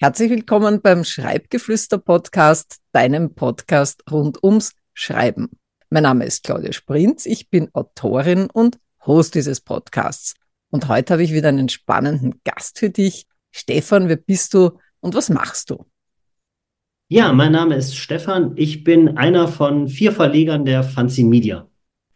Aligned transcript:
Herzlich 0.00 0.30
willkommen 0.30 0.80
beim 0.80 1.02
Schreibgeflüster-Podcast, 1.02 2.76
deinem 2.92 3.34
Podcast 3.34 4.04
rund 4.08 4.40
ums 4.44 4.76
Schreiben. 4.94 5.48
Mein 5.90 6.04
Name 6.04 6.24
ist 6.24 6.44
Claudia 6.44 6.72
Sprinz, 6.72 7.26
ich 7.26 7.50
bin 7.50 7.68
Autorin 7.72 8.46
und 8.52 8.78
Host 9.04 9.34
dieses 9.34 9.60
Podcasts. 9.60 10.34
Und 10.70 10.86
heute 10.86 11.14
habe 11.14 11.24
ich 11.24 11.32
wieder 11.32 11.48
einen 11.48 11.68
spannenden 11.68 12.40
Gast 12.44 12.78
für 12.78 12.90
dich. 12.90 13.26
Stefan, 13.50 14.08
wer 14.08 14.14
bist 14.14 14.54
du 14.54 14.78
und 15.00 15.16
was 15.16 15.30
machst 15.30 15.70
du? 15.70 15.84
Ja, 17.08 17.32
mein 17.32 17.50
Name 17.50 17.74
ist 17.74 17.96
Stefan. 17.96 18.52
Ich 18.54 18.84
bin 18.84 19.18
einer 19.18 19.48
von 19.48 19.88
vier 19.88 20.12
Verlegern 20.12 20.64
der 20.64 20.84
Fancy 20.84 21.24
Media. 21.24 21.66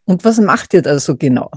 Und 0.04 0.24
was 0.24 0.40
macht 0.40 0.72
ihr 0.74 0.82
da 0.82 1.00
so 1.00 1.16
genau? 1.16 1.50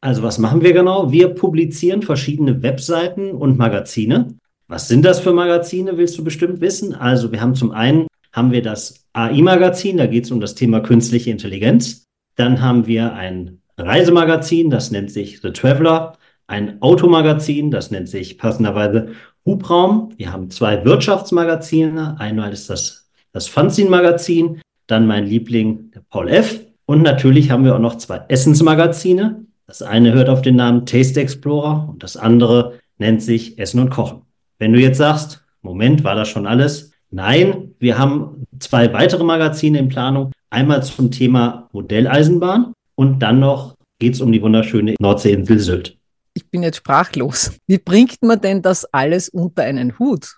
Also 0.00 0.24
was 0.24 0.38
machen 0.38 0.62
wir 0.62 0.72
genau? 0.72 1.12
Wir 1.12 1.28
publizieren 1.28 2.02
verschiedene 2.02 2.64
Webseiten 2.64 3.30
und 3.30 3.56
Magazine. 3.56 4.40
Was 4.72 4.88
sind 4.88 5.04
das 5.04 5.20
für 5.20 5.34
Magazine, 5.34 5.98
willst 5.98 6.16
du 6.16 6.24
bestimmt 6.24 6.62
wissen? 6.62 6.94
Also 6.94 7.30
wir 7.30 7.42
haben 7.42 7.54
zum 7.54 7.72
einen 7.72 8.06
haben 8.32 8.52
wir 8.52 8.62
das 8.62 9.04
AI-Magazin, 9.12 9.98
da 9.98 10.06
geht 10.06 10.24
es 10.24 10.30
um 10.30 10.40
das 10.40 10.54
Thema 10.54 10.80
künstliche 10.80 11.30
Intelligenz. 11.30 12.06
Dann 12.36 12.62
haben 12.62 12.86
wir 12.86 13.12
ein 13.12 13.60
Reisemagazin, 13.76 14.70
das 14.70 14.90
nennt 14.90 15.10
sich 15.10 15.42
The 15.42 15.50
Traveler. 15.50 16.16
Ein 16.46 16.80
Automagazin, 16.80 17.70
das 17.70 17.90
nennt 17.90 18.08
sich 18.08 18.38
passenderweise 18.38 19.08
Hubraum. 19.44 20.14
Wir 20.16 20.32
haben 20.32 20.48
zwei 20.48 20.82
Wirtschaftsmagazine. 20.86 22.18
Einmal 22.18 22.50
ist 22.54 22.70
das 22.70 23.10
das 23.32 23.48
Fanzin-Magazin, 23.48 24.62
dann 24.86 25.06
mein 25.06 25.26
Liebling, 25.26 25.90
der 25.90 26.00
Paul 26.00 26.30
F. 26.30 26.60
Und 26.86 27.02
natürlich 27.02 27.50
haben 27.50 27.66
wir 27.66 27.74
auch 27.74 27.78
noch 27.78 27.98
zwei 27.98 28.22
Essensmagazine. 28.28 29.44
Das 29.66 29.82
eine 29.82 30.14
hört 30.14 30.30
auf 30.30 30.40
den 30.40 30.56
Namen 30.56 30.86
Taste 30.86 31.20
Explorer 31.20 31.90
und 31.90 32.02
das 32.02 32.16
andere 32.16 32.78
nennt 32.96 33.20
sich 33.20 33.58
Essen 33.58 33.78
und 33.78 33.90
Kochen. 33.90 34.22
Wenn 34.62 34.74
du 34.74 34.78
jetzt 34.78 34.98
sagst, 34.98 35.44
Moment, 35.62 36.04
war 36.04 36.14
das 36.14 36.28
schon 36.28 36.46
alles? 36.46 36.92
Nein, 37.10 37.74
wir 37.80 37.98
haben 37.98 38.46
zwei 38.60 38.92
weitere 38.92 39.24
Magazine 39.24 39.76
in 39.76 39.88
Planung. 39.88 40.30
Einmal 40.50 40.84
zum 40.84 41.10
Thema 41.10 41.68
Modelleisenbahn 41.72 42.72
und 42.94 43.18
dann 43.18 43.40
noch 43.40 43.74
geht 43.98 44.14
es 44.14 44.20
um 44.20 44.30
die 44.30 44.40
wunderschöne 44.40 44.94
Nordseeinsel 45.00 45.58
Sylt. 45.58 45.98
Ich 46.34 46.48
bin 46.48 46.62
jetzt 46.62 46.76
sprachlos. 46.76 47.56
Wie 47.66 47.78
bringt 47.78 48.22
man 48.22 48.40
denn 48.40 48.62
das 48.62 48.84
alles 48.92 49.28
unter 49.30 49.64
einen 49.64 49.98
Hut? 49.98 50.36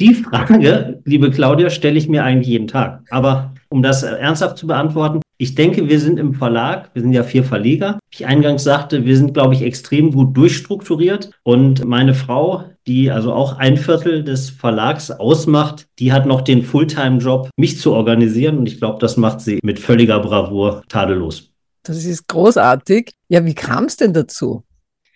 Die 0.00 0.12
Frage, 0.12 1.00
liebe 1.06 1.30
Claudia, 1.30 1.70
stelle 1.70 1.96
ich 1.96 2.10
mir 2.10 2.24
eigentlich 2.24 2.48
jeden 2.48 2.68
Tag. 2.68 3.00
Aber 3.08 3.54
um 3.70 3.82
das 3.82 4.02
ernsthaft 4.02 4.58
zu 4.58 4.66
beantworten, 4.66 5.22
ich 5.42 5.56
denke, 5.56 5.88
wir 5.88 5.98
sind 5.98 6.20
im 6.20 6.34
Verlag, 6.34 6.90
wir 6.94 7.02
sind 7.02 7.12
ja 7.12 7.24
vier 7.24 7.42
Verleger. 7.42 7.98
Ich 8.12 8.26
eingangs 8.26 8.62
sagte, 8.62 9.04
wir 9.04 9.16
sind, 9.16 9.34
glaube 9.34 9.54
ich, 9.54 9.62
extrem 9.62 10.12
gut 10.12 10.36
durchstrukturiert. 10.36 11.32
Und 11.42 11.84
meine 11.84 12.14
Frau, 12.14 12.66
die 12.86 13.10
also 13.10 13.32
auch 13.32 13.58
ein 13.58 13.76
Viertel 13.76 14.22
des 14.22 14.50
Verlags 14.50 15.10
ausmacht, 15.10 15.88
die 15.98 16.12
hat 16.12 16.26
noch 16.26 16.42
den 16.42 16.62
Fulltime-Job, 16.62 17.50
mich 17.56 17.80
zu 17.80 17.92
organisieren. 17.92 18.56
Und 18.56 18.68
ich 18.68 18.78
glaube, 18.78 19.00
das 19.00 19.16
macht 19.16 19.40
sie 19.40 19.58
mit 19.64 19.80
völliger 19.80 20.20
Bravour 20.20 20.84
tadellos. 20.88 21.50
Das 21.82 22.04
ist 22.04 22.28
großartig. 22.28 23.10
Ja, 23.26 23.44
wie 23.44 23.54
kam 23.54 23.86
es 23.86 23.96
denn 23.96 24.12
dazu? 24.12 24.62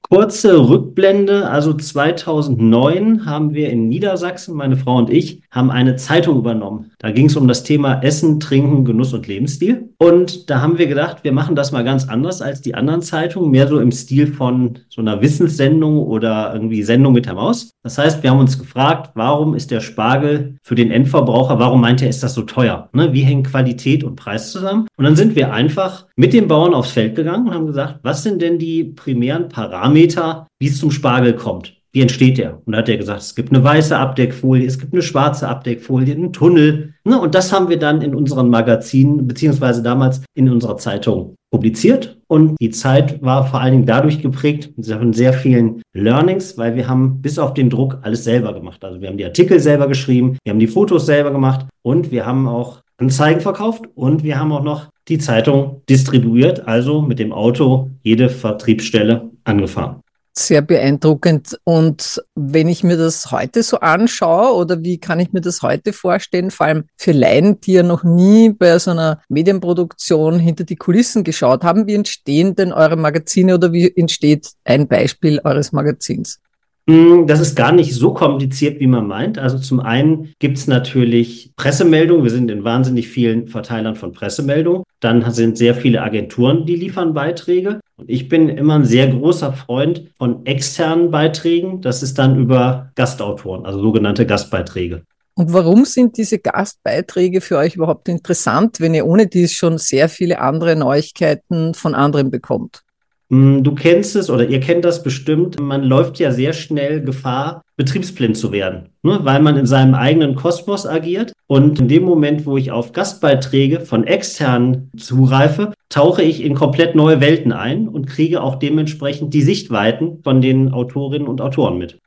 Kurze 0.08 0.68
Rückblende, 0.68 1.50
also 1.50 1.72
2009 1.72 3.26
haben 3.26 3.54
wir 3.54 3.70
in 3.70 3.88
Niedersachsen, 3.88 4.54
meine 4.54 4.76
Frau 4.76 4.98
und 4.98 5.10
ich, 5.10 5.42
haben 5.50 5.72
eine 5.72 5.96
Zeitung 5.96 6.38
übernommen. 6.38 6.92
Da 7.00 7.10
ging 7.10 7.26
es 7.26 7.34
um 7.34 7.48
das 7.48 7.64
Thema 7.64 8.00
Essen, 8.02 8.38
Trinken, 8.38 8.84
Genuss 8.84 9.12
und 9.14 9.26
Lebensstil. 9.26 9.90
Und 9.98 10.48
da 10.48 10.60
haben 10.60 10.78
wir 10.78 10.86
gedacht, 10.86 11.24
wir 11.24 11.32
machen 11.32 11.56
das 11.56 11.72
mal 11.72 11.82
ganz 11.82 12.08
anders 12.08 12.40
als 12.40 12.60
die 12.60 12.76
anderen 12.76 13.02
Zeitungen, 13.02 13.50
mehr 13.50 13.66
so 13.66 13.80
im 13.80 13.90
Stil 13.90 14.28
von 14.28 14.78
so 14.88 15.00
einer 15.00 15.20
Wissenssendung 15.22 15.98
oder 15.98 16.52
irgendwie 16.52 16.84
Sendung 16.84 17.12
mit 17.12 17.26
der 17.26 17.34
Maus. 17.34 17.70
Das 17.82 17.98
heißt, 17.98 18.22
wir 18.22 18.30
haben 18.30 18.38
uns 18.38 18.60
gefragt, 18.60 19.10
warum 19.14 19.56
ist 19.56 19.72
der 19.72 19.80
Spargel 19.80 20.56
für 20.62 20.76
den 20.76 20.92
Endverbraucher, 20.92 21.58
warum 21.58 21.80
meint 21.80 22.00
er, 22.00 22.08
ist 22.08 22.22
das 22.22 22.34
so 22.34 22.42
teuer? 22.42 22.88
Ne? 22.92 23.12
Wie 23.12 23.22
hängen 23.22 23.42
Qualität 23.42 24.04
und 24.04 24.14
Preis 24.14 24.52
zusammen? 24.52 24.86
Und 24.96 25.04
dann 25.04 25.16
sind 25.16 25.34
wir 25.34 25.52
einfach 25.52 26.05
mit 26.16 26.32
den 26.32 26.48
Bauern 26.48 26.74
aufs 26.74 26.92
Feld 26.92 27.14
gegangen 27.14 27.48
und 27.48 27.54
haben 27.54 27.66
gesagt, 27.66 28.00
was 28.02 28.22
sind 28.22 28.40
denn 28.42 28.58
die 28.58 28.84
primären 28.84 29.48
Parameter, 29.48 30.46
wie 30.58 30.68
es 30.68 30.78
zum 30.78 30.90
Spargel 30.90 31.34
kommt? 31.34 31.74
Wie 31.92 32.02
entsteht 32.02 32.36
der? 32.36 32.60
Und 32.66 32.72
da 32.72 32.78
hat 32.80 32.90
er 32.90 32.98
gesagt, 32.98 33.22
es 33.22 33.34
gibt 33.34 33.50
eine 33.50 33.64
weiße 33.64 33.96
Abdeckfolie, 33.96 34.66
es 34.66 34.78
gibt 34.78 34.92
eine 34.92 35.00
schwarze 35.00 35.48
Abdeckfolie, 35.48 36.14
einen 36.14 36.32
Tunnel. 36.32 36.94
Ne? 37.04 37.18
Und 37.18 37.34
das 37.34 37.54
haben 37.54 37.70
wir 37.70 37.78
dann 37.78 38.02
in 38.02 38.14
unseren 38.14 38.50
Magazinen, 38.50 39.26
beziehungsweise 39.26 39.82
damals 39.82 40.22
in 40.34 40.50
unserer 40.50 40.76
Zeitung 40.76 41.36
publiziert. 41.50 42.18
Und 42.28 42.56
die 42.60 42.68
Zeit 42.68 43.22
war 43.22 43.46
vor 43.46 43.62
allen 43.62 43.72
Dingen 43.72 43.86
dadurch 43.86 44.20
geprägt, 44.20 44.74
von 44.76 45.12
sehr 45.14 45.32
vielen 45.32 45.80
Learnings, 45.94 46.58
weil 46.58 46.74
wir 46.76 46.86
haben 46.86 47.22
bis 47.22 47.38
auf 47.38 47.54
den 47.54 47.70
Druck 47.70 47.98
alles 48.02 48.24
selber 48.24 48.52
gemacht. 48.52 48.84
Also 48.84 49.00
wir 49.00 49.08
haben 49.08 49.16
die 49.16 49.24
Artikel 49.24 49.58
selber 49.58 49.88
geschrieben, 49.88 50.36
wir 50.44 50.52
haben 50.52 50.60
die 50.60 50.66
Fotos 50.66 51.06
selber 51.06 51.30
gemacht 51.30 51.66
und 51.82 52.10
wir 52.10 52.26
haben 52.26 52.46
auch 52.46 52.82
Anzeigen 52.98 53.40
verkauft 53.40 53.84
und 53.94 54.22
wir 54.24 54.38
haben 54.38 54.52
auch 54.52 54.62
noch 54.62 54.88
die 55.08 55.18
Zeitung 55.18 55.82
distribuiert, 55.88 56.66
also 56.66 57.02
mit 57.02 57.18
dem 57.18 57.32
Auto 57.32 57.90
jede 58.02 58.28
Vertriebsstelle 58.28 59.30
angefahren 59.44 60.02
sehr 60.38 60.62
beeindruckend. 60.62 61.58
Und 61.64 62.22
wenn 62.34 62.68
ich 62.68 62.84
mir 62.84 62.96
das 62.96 63.30
heute 63.30 63.62
so 63.62 63.80
anschaue 63.80 64.54
oder 64.54 64.82
wie 64.82 64.98
kann 64.98 65.18
ich 65.18 65.32
mir 65.32 65.40
das 65.40 65.62
heute 65.62 65.92
vorstellen, 65.92 66.50
vor 66.50 66.66
allem 66.66 66.84
für 66.96 67.12
Laien, 67.12 67.60
die 67.60 67.72
ja 67.72 67.82
noch 67.82 68.04
nie 68.04 68.50
bei 68.50 68.78
so 68.78 68.90
einer 68.90 69.22
Medienproduktion 69.28 70.38
hinter 70.38 70.64
die 70.64 70.76
Kulissen 70.76 71.24
geschaut 71.24 71.64
haben, 71.64 71.86
wie 71.86 71.94
entstehen 71.94 72.54
denn 72.54 72.72
eure 72.72 72.96
Magazine 72.96 73.54
oder 73.54 73.72
wie 73.72 73.90
entsteht 73.96 74.50
ein 74.64 74.88
Beispiel 74.88 75.40
eures 75.42 75.72
Magazins? 75.72 76.40
Hm, 76.88 77.26
das 77.26 77.40
ist 77.40 77.56
gar 77.56 77.72
nicht 77.72 77.94
so 77.94 78.14
kompliziert, 78.14 78.78
wie 78.78 78.86
man 78.86 79.08
meint. 79.08 79.38
Also 79.38 79.58
zum 79.58 79.80
einen 79.80 80.32
gibt 80.38 80.56
es 80.56 80.68
natürlich 80.68 81.50
Pressemeldungen. 81.56 82.22
Wir 82.22 82.30
sind 82.30 82.48
in 82.48 82.62
wahnsinnig 82.62 83.08
vielen 83.08 83.48
Verteilern 83.48 83.96
von 83.96 84.12
Pressemeldungen. 84.12 84.84
Dann 85.00 85.28
sind 85.32 85.58
sehr 85.58 85.74
viele 85.74 86.02
Agenturen, 86.02 86.64
die 86.64 86.76
liefern 86.76 87.12
Beiträge. 87.12 87.80
Und 87.96 88.08
ich 88.08 88.28
bin 88.28 88.48
immer 88.48 88.76
ein 88.76 88.84
sehr 88.84 89.08
großer 89.08 89.52
Freund 89.52 90.10
von 90.16 90.46
externen 90.46 91.10
Beiträgen. 91.10 91.80
Das 91.80 92.04
ist 92.04 92.18
dann 92.18 92.38
über 92.38 92.92
Gastautoren, 92.94 93.66
also 93.66 93.80
sogenannte 93.80 94.24
Gastbeiträge. 94.24 95.02
Und 95.34 95.52
warum 95.52 95.84
sind 95.84 96.16
diese 96.16 96.38
Gastbeiträge 96.38 97.40
für 97.40 97.58
euch 97.58 97.74
überhaupt 97.74 98.08
interessant, 98.08 98.80
wenn 98.80 98.94
ihr 98.94 99.06
ohne 99.06 99.26
dies 99.26 99.52
schon 99.52 99.76
sehr 99.76 100.08
viele 100.08 100.40
andere 100.40 100.76
Neuigkeiten 100.76 101.74
von 101.74 101.94
anderen 101.94 102.30
bekommt? 102.30 102.85
Hm, 103.30 103.64
du 103.64 103.74
kennst 103.74 104.14
es 104.14 104.30
oder 104.30 104.48
ihr 104.48 104.60
kennt 104.60 104.84
das 104.84 105.02
bestimmt. 105.02 105.60
Man 105.60 105.82
läuft 105.82 106.18
ja 106.18 106.30
sehr 106.30 106.52
schnell 106.52 107.02
Gefahr, 107.02 107.62
betriebsblind 107.76 108.36
zu 108.36 108.52
werden, 108.52 108.90
ne? 109.02 109.18
weil 109.22 109.42
man 109.42 109.56
in 109.56 109.66
seinem 109.66 109.94
eigenen 109.94 110.36
Kosmos 110.36 110.86
agiert. 110.86 111.32
Und 111.48 111.80
in 111.80 111.88
dem 111.88 112.04
Moment, 112.04 112.46
wo 112.46 112.56
ich 112.56 112.70
auf 112.70 112.92
Gastbeiträge 112.92 113.80
von 113.80 114.06
externen 114.06 114.90
zugreife, 114.96 115.72
tauche 115.88 116.22
ich 116.22 116.42
in 116.44 116.54
komplett 116.54 116.94
neue 116.94 117.20
Welten 117.20 117.52
ein 117.52 117.88
und 117.88 118.06
kriege 118.06 118.42
auch 118.42 118.56
dementsprechend 118.56 119.34
die 119.34 119.42
Sichtweiten 119.42 120.20
von 120.22 120.40
den 120.40 120.72
Autorinnen 120.72 121.28
und 121.28 121.40
Autoren 121.40 121.78
mit. 121.78 121.98